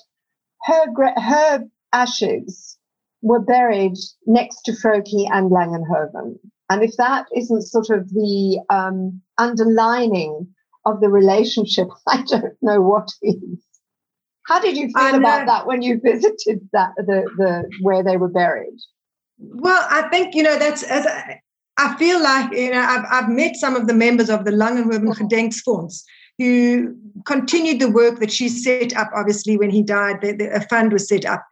her 0.63 0.86
her 1.19 1.65
ashes 1.91 2.77
were 3.21 3.39
buried 3.39 3.97
next 4.25 4.62
to 4.63 4.71
Vrouki 4.73 5.27
and 5.31 5.49
Langenhoven. 5.49 6.38
And 6.69 6.83
if 6.83 6.95
that 6.97 7.25
isn't 7.36 7.62
sort 7.63 7.89
of 7.89 8.09
the 8.09 8.59
um, 8.69 9.21
underlining 9.38 10.47
of 10.86 10.99
the 10.99 11.09
relationship, 11.09 11.88
I 12.07 12.23
don't 12.23 12.55
know 12.62 12.81
what 12.81 13.09
is. 13.21 13.59
How 14.45 14.59
did 14.59 14.75
you 14.75 14.89
feel 14.89 15.15
about 15.15 15.45
that 15.45 15.67
when 15.67 15.81
you 15.81 16.01
visited 16.03 16.67
that 16.73 16.91
the 16.97 17.23
the 17.38 17.69
where 17.81 18.03
they 18.03 18.17
were 18.17 18.27
buried? 18.27 18.77
Well, 19.39 19.86
I 19.89 20.09
think 20.09 20.36
you 20.36 20.43
know 20.43 20.59
that's 20.59 20.83
as 20.83 21.07
I, 21.07 21.39
I 21.77 21.95
feel 21.97 22.21
like 22.21 22.51
you 22.53 22.71
know 22.71 22.81
I've 22.81 23.05
I've 23.09 23.29
met 23.29 23.55
some 23.55 23.75
of 23.75 23.88
the 23.88 23.93
members 23.93 24.29
of 24.29 24.45
the 24.45 24.51
Langenhoven 24.51 25.15
Gedenksfonds 25.15 26.03
who 26.38 26.95
continued 27.25 27.79
the 27.79 27.89
work 27.89 28.19
that 28.19 28.31
she 28.31 28.49
set 28.49 28.95
up. 28.95 29.09
Obviously, 29.15 29.57
when 29.57 29.69
he 29.69 29.83
died, 29.83 30.21
the, 30.21 30.31
the, 30.33 30.55
a 30.55 30.62
fund 30.62 30.91
was 30.91 31.07
set 31.07 31.25
up. 31.25 31.45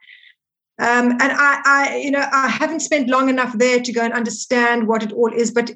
Um, 0.78 1.12
and 1.12 1.32
I, 1.32 1.60
I, 1.64 1.96
you 1.96 2.10
know, 2.10 2.26
I 2.32 2.48
haven't 2.48 2.80
spent 2.80 3.08
long 3.08 3.28
enough 3.28 3.56
there 3.56 3.80
to 3.80 3.92
go 3.92 4.02
and 4.02 4.12
understand 4.12 4.88
what 4.88 5.02
it 5.02 5.12
all 5.12 5.32
is, 5.32 5.52
but 5.52 5.70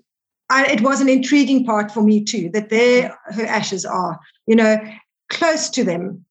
I, 0.49 0.67
it 0.67 0.81
was 0.81 1.01
an 1.01 1.09
intriguing 1.09 1.65
part 1.65 1.93
for 1.93 2.03
me 2.03 2.25
too 2.25 2.51
that 2.55 2.71
there 2.71 3.17
her 3.27 3.47
ashes 3.47 3.85
are, 3.85 4.19
you 4.47 4.57
know, 4.57 4.79
close 5.29 5.69
to 5.71 5.85
them. 5.85 6.25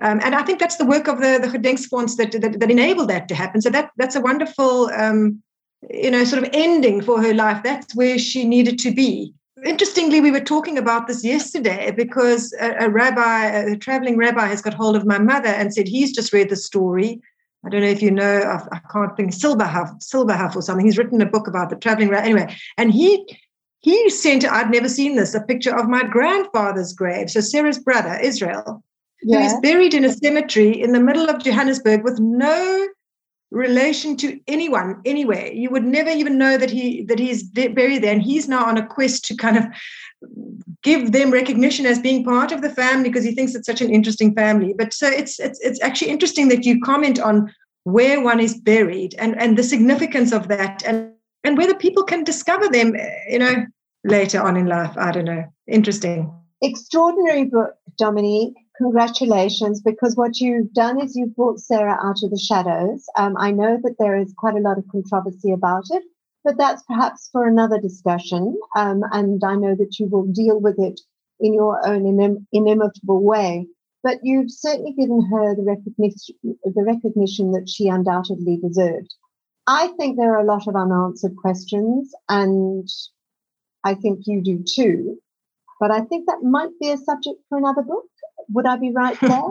Um, 0.00 0.20
and 0.24 0.34
I 0.34 0.42
think 0.42 0.58
that's 0.58 0.76
the 0.76 0.86
work 0.86 1.08
of 1.08 1.20
the 1.20 1.38
the 1.42 1.58
Gedenksfonds 1.58 2.16
that, 2.16 2.32
that 2.40 2.60
that 2.60 2.70
enabled 2.70 3.10
that 3.10 3.28
to 3.28 3.34
happen. 3.34 3.60
So 3.60 3.70
that 3.70 3.90
that's 3.96 4.16
a 4.16 4.20
wonderful, 4.20 4.90
um, 4.96 5.42
you 5.90 6.10
know, 6.10 6.24
sort 6.24 6.42
of 6.42 6.50
ending 6.52 7.02
for 7.02 7.22
her 7.22 7.34
life. 7.34 7.62
That's 7.62 7.94
where 7.94 8.18
she 8.18 8.44
needed 8.44 8.78
to 8.80 8.92
be. 8.92 9.34
Interestingly, 9.64 10.20
we 10.20 10.32
were 10.32 10.40
talking 10.40 10.76
about 10.76 11.06
this 11.06 11.24
yesterday 11.24 11.92
because 11.96 12.52
a, 12.60 12.86
a 12.86 12.90
rabbi, 12.90 13.46
a 13.46 13.76
traveling 13.76 14.16
rabbi, 14.16 14.46
has 14.46 14.62
got 14.62 14.74
hold 14.74 14.96
of 14.96 15.06
my 15.06 15.18
mother 15.18 15.48
and 15.48 15.72
said 15.72 15.86
he's 15.86 16.12
just 16.12 16.32
read 16.32 16.48
the 16.48 16.56
story 16.56 17.20
I 17.64 17.68
don't 17.68 17.82
know 17.82 17.88
if 17.88 18.02
you 18.02 18.10
know, 18.10 18.40
I, 18.40 18.76
I 18.76 18.80
can't 18.92 19.16
think, 19.16 19.32
Silberhoff, 19.32 20.02
Silberhoff 20.02 20.56
or 20.56 20.62
something. 20.62 20.84
He's 20.84 20.98
written 20.98 21.22
a 21.22 21.26
book 21.26 21.46
about 21.46 21.70
the 21.70 21.76
traveling 21.76 22.08
rat. 22.08 22.24
Anyway, 22.24 22.54
and 22.76 22.92
he 22.92 23.38
he 23.80 24.10
sent, 24.10 24.44
I'd 24.44 24.70
never 24.70 24.88
seen 24.88 25.16
this, 25.16 25.34
a 25.34 25.40
picture 25.40 25.76
of 25.76 25.88
my 25.88 26.04
grandfather's 26.04 26.92
grave. 26.92 27.30
So 27.30 27.40
Sarah's 27.40 27.80
brother, 27.80 28.16
Israel, 28.22 28.82
yeah. 29.22 29.40
who 29.40 29.44
is 29.46 29.60
buried 29.60 29.92
in 29.92 30.04
a 30.04 30.12
cemetery 30.12 30.80
in 30.80 30.92
the 30.92 31.00
middle 31.00 31.28
of 31.28 31.42
Johannesburg 31.42 32.04
with 32.04 32.20
no 32.20 32.88
relation 33.52 34.16
to 34.16 34.40
anyone 34.48 35.00
anywhere. 35.04 35.52
You 35.52 35.70
would 35.70 35.84
never 35.84 36.10
even 36.10 36.38
know 36.38 36.56
that 36.56 36.70
he 36.70 37.04
that 37.04 37.18
he's 37.18 37.42
buried 37.42 38.02
there. 38.02 38.12
And 38.12 38.22
he's 38.22 38.48
now 38.48 38.64
on 38.64 38.78
a 38.78 38.86
quest 38.86 39.24
to 39.26 39.36
kind 39.36 39.58
of 39.58 39.64
give 40.82 41.12
them 41.12 41.30
recognition 41.30 41.86
as 41.86 41.98
being 41.98 42.24
part 42.24 42.50
of 42.50 42.62
the 42.62 42.70
family 42.70 43.10
because 43.10 43.24
he 43.24 43.34
thinks 43.34 43.54
it's 43.54 43.66
such 43.66 43.82
an 43.82 43.90
interesting 43.90 44.34
family. 44.34 44.74
But 44.76 44.92
so 44.94 45.06
it's 45.06 45.38
it's 45.38 45.60
it's 45.60 45.80
actually 45.82 46.10
interesting 46.10 46.48
that 46.48 46.64
you 46.64 46.80
comment 46.80 47.20
on 47.20 47.52
where 47.84 48.20
one 48.20 48.40
is 48.40 48.58
buried 48.58 49.14
and 49.18 49.40
and 49.40 49.58
the 49.58 49.62
significance 49.62 50.32
of 50.32 50.48
that 50.48 50.82
and 50.86 51.12
and 51.44 51.58
whether 51.58 51.74
people 51.74 52.04
can 52.04 52.24
discover 52.24 52.68
them, 52.68 52.96
you 53.28 53.38
know, 53.38 53.66
later 54.04 54.40
on 54.40 54.56
in 54.56 54.66
life. 54.66 54.96
I 54.96 55.12
don't 55.12 55.24
know. 55.24 55.44
Interesting. 55.66 56.32
Extraordinary 56.62 57.44
book, 57.44 57.74
Dominique. 57.98 58.54
Congratulations, 58.78 59.82
because 59.82 60.16
what 60.16 60.40
you've 60.40 60.72
done 60.72 61.00
is 61.00 61.14
you've 61.14 61.36
brought 61.36 61.60
Sarah 61.60 61.98
out 62.02 62.22
of 62.22 62.30
the 62.30 62.38
shadows. 62.38 63.04
Um, 63.16 63.36
I 63.38 63.50
know 63.50 63.78
that 63.82 63.96
there 63.98 64.16
is 64.16 64.34
quite 64.36 64.54
a 64.54 64.60
lot 64.60 64.78
of 64.78 64.88
controversy 64.88 65.52
about 65.52 65.84
it, 65.90 66.02
but 66.42 66.56
that's 66.56 66.82
perhaps 66.84 67.28
for 67.30 67.46
another 67.46 67.78
discussion. 67.78 68.58
Um, 68.74 69.02
and 69.12 69.42
I 69.44 69.56
know 69.56 69.74
that 69.76 69.98
you 69.98 70.06
will 70.06 70.24
deal 70.24 70.58
with 70.58 70.78
it 70.78 71.00
in 71.38 71.52
your 71.52 71.86
own 71.86 72.04
inim- 72.04 72.46
inimitable 72.52 73.22
way. 73.22 73.66
But 74.02 74.18
you've 74.22 74.50
certainly 74.50 74.92
given 74.92 75.24
her 75.30 75.54
the 75.54 75.62
recognition, 75.62 76.34
the 76.42 76.82
recognition 76.82 77.52
that 77.52 77.68
she 77.68 77.86
undoubtedly 77.88 78.56
deserved. 78.56 79.14
I 79.66 79.88
think 79.96 80.16
there 80.16 80.34
are 80.34 80.40
a 80.40 80.44
lot 80.44 80.66
of 80.66 80.74
unanswered 80.74 81.36
questions, 81.36 82.12
and 82.28 82.88
I 83.84 83.94
think 83.94 84.20
you 84.26 84.42
do 84.42 84.64
too. 84.64 85.18
But 85.78 85.92
I 85.92 86.00
think 86.00 86.26
that 86.26 86.42
might 86.42 86.70
be 86.80 86.90
a 86.90 86.96
subject 86.96 87.38
for 87.48 87.58
another 87.58 87.82
book. 87.82 88.06
Would 88.52 88.66
I 88.66 88.76
be 88.76 88.90
right 88.90 89.18
there? 89.20 89.42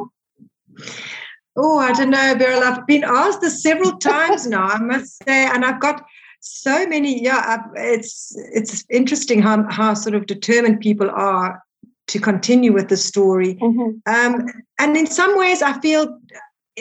oh, 1.57 1.79
I 1.79 1.91
don't 1.93 2.09
know, 2.09 2.35
Beryl. 2.35 2.63
I've 2.63 2.87
been 2.87 3.03
asked 3.03 3.41
this 3.41 3.61
several 3.61 3.97
times 3.97 4.47
now, 4.47 4.67
I 4.67 4.79
must 4.79 5.23
say, 5.23 5.45
and 5.45 5.65
I've 5.65 5.81
got 5.81 6.03
so 6.41 6.87
many 6.87 7.23
yeah 7.23 7.63
it's 7.75 8.35
it's 8.51 8.83
interesting 8.89 9.41
how 9.41 9.63
how 9.69 9.93
sort 9.93 10.15
of 10.15 10.25
determined 10.25 10.79
people 10.79 11.09
are 11.11 11.63
to 12.07 12.19
continue 12.19 12.73
with 12.73 12.89
the 12.89 12.97
story 12.97 13.55
mm-hmm. 13.55 13.91
um, 14.11 14.47
and 14.79 14.97
in 14.97 15.05
some 15.05 15.37
ways 15.37 15.61
i 15.61 15.79
feel 15.81 16.19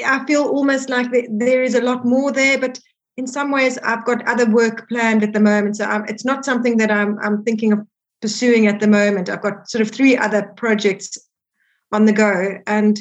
i 0.07 0.25
feel 0.25 0.45
almost 0.45 0.89
like 0.89 1.09
there 1.31 1.63
is 1.63 1.75
a 1.75 1.83
lot 1.83 2.07
more 2.07 2.33
there 2.33 2.59
but 2.59 2.81
in 3.19 3.27
some 3.27 3.51
ways 3.51 3.77
i've 3.85 4.05
got 4.07 4.27
other 4.27 4.51
work 4.51 4.89
planned 4.89 5.23
at 5.23 5.35
the 5.35 5.41
moment 5.41 5.77
so 5.77 5.85
I'm, 5.85 6.07
it's 6.07 6.25
not 6.25 6.47
something 6.47 6.79
that 6.79 6.91
i'm 6.91 7.19
i'm 7.19 7.45
thinking 7.45 7.73
of 7.73 7.81
pursuing 8.23 8.67
at 8.67 8.81
the 8.81 8.89
moment 8.89 9.29
i've 9.29 9.43
got 9.43 9.69
sort 9.69 9.83
of 9.83 9.91
three 9.91 10.17
other 10.17 10.43
projects 10.57 11.19
on 11.93 12.05
the 12.05 12.13
go 12.13 12.59
and 12.67 13.01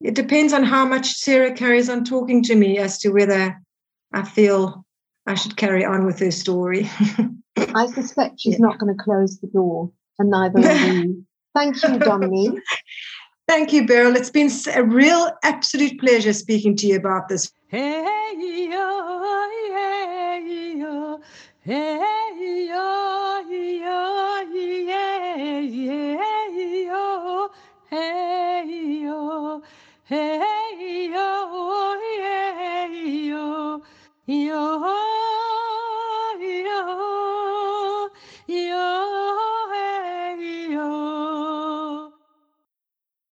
it 0.00 0.14
depends 0.14 0.52
on 0.52 0.64
how 0.64 0.84
much 0.84 1.12
sarah 1.12 1.52
carries 1.52 1.88
on 1.88 2.04
talking 2.04 2.42
to 2.42 2.54
me 2.54 2.78
as 2.78 2.98
to 2.98 3.10
whether 3.10 3.60
i 4.12 4.22
feel 4.22 4.84
I 5.26 5.34
should 5.34 5.56
carry 5.56 5.84
on 5.84 6.06
with 6.06 6.18
her 6.20 6.30
story. 6.30 6.90
I 7.56 7.86
suspect 7.86 8.40
she's 8.40 8.54
yeah. 8.54 8.66
not 8.66 8.78
going 8.78 8.96
to 8.96 9.02
close 9.02 9.38
the 9.38 9.46
door, 9.46 9.90
and 10.18 10.30
neither 10.30 10.58
will 10.60 10.94
you. 10.94 11.24
Thank 11.54 11.82
you, 11.82 11.98
Dominique. 11.98 12.60
Thank 13.48 13.72
you, 13.72 13.86
Beryl. 13.86 14.16
It's 14.16 14.30
been 14.30 14.50
a 14.74 14.82
real 14.82 15.30
absolute 15.42 16.00
pleasure 16.00 16.32
speaking 16.32 16.76
to 16.76 16.86
you 16.86 16.96
about 16.96 17.28
this. 17.28 17.52
Hey, 17.68 18.34
yo, 18.70 19.22
hey, 19.72 20.74
yo, 20.78 21.20
hey, 21.60 22.29
Hey. 30.10 30.59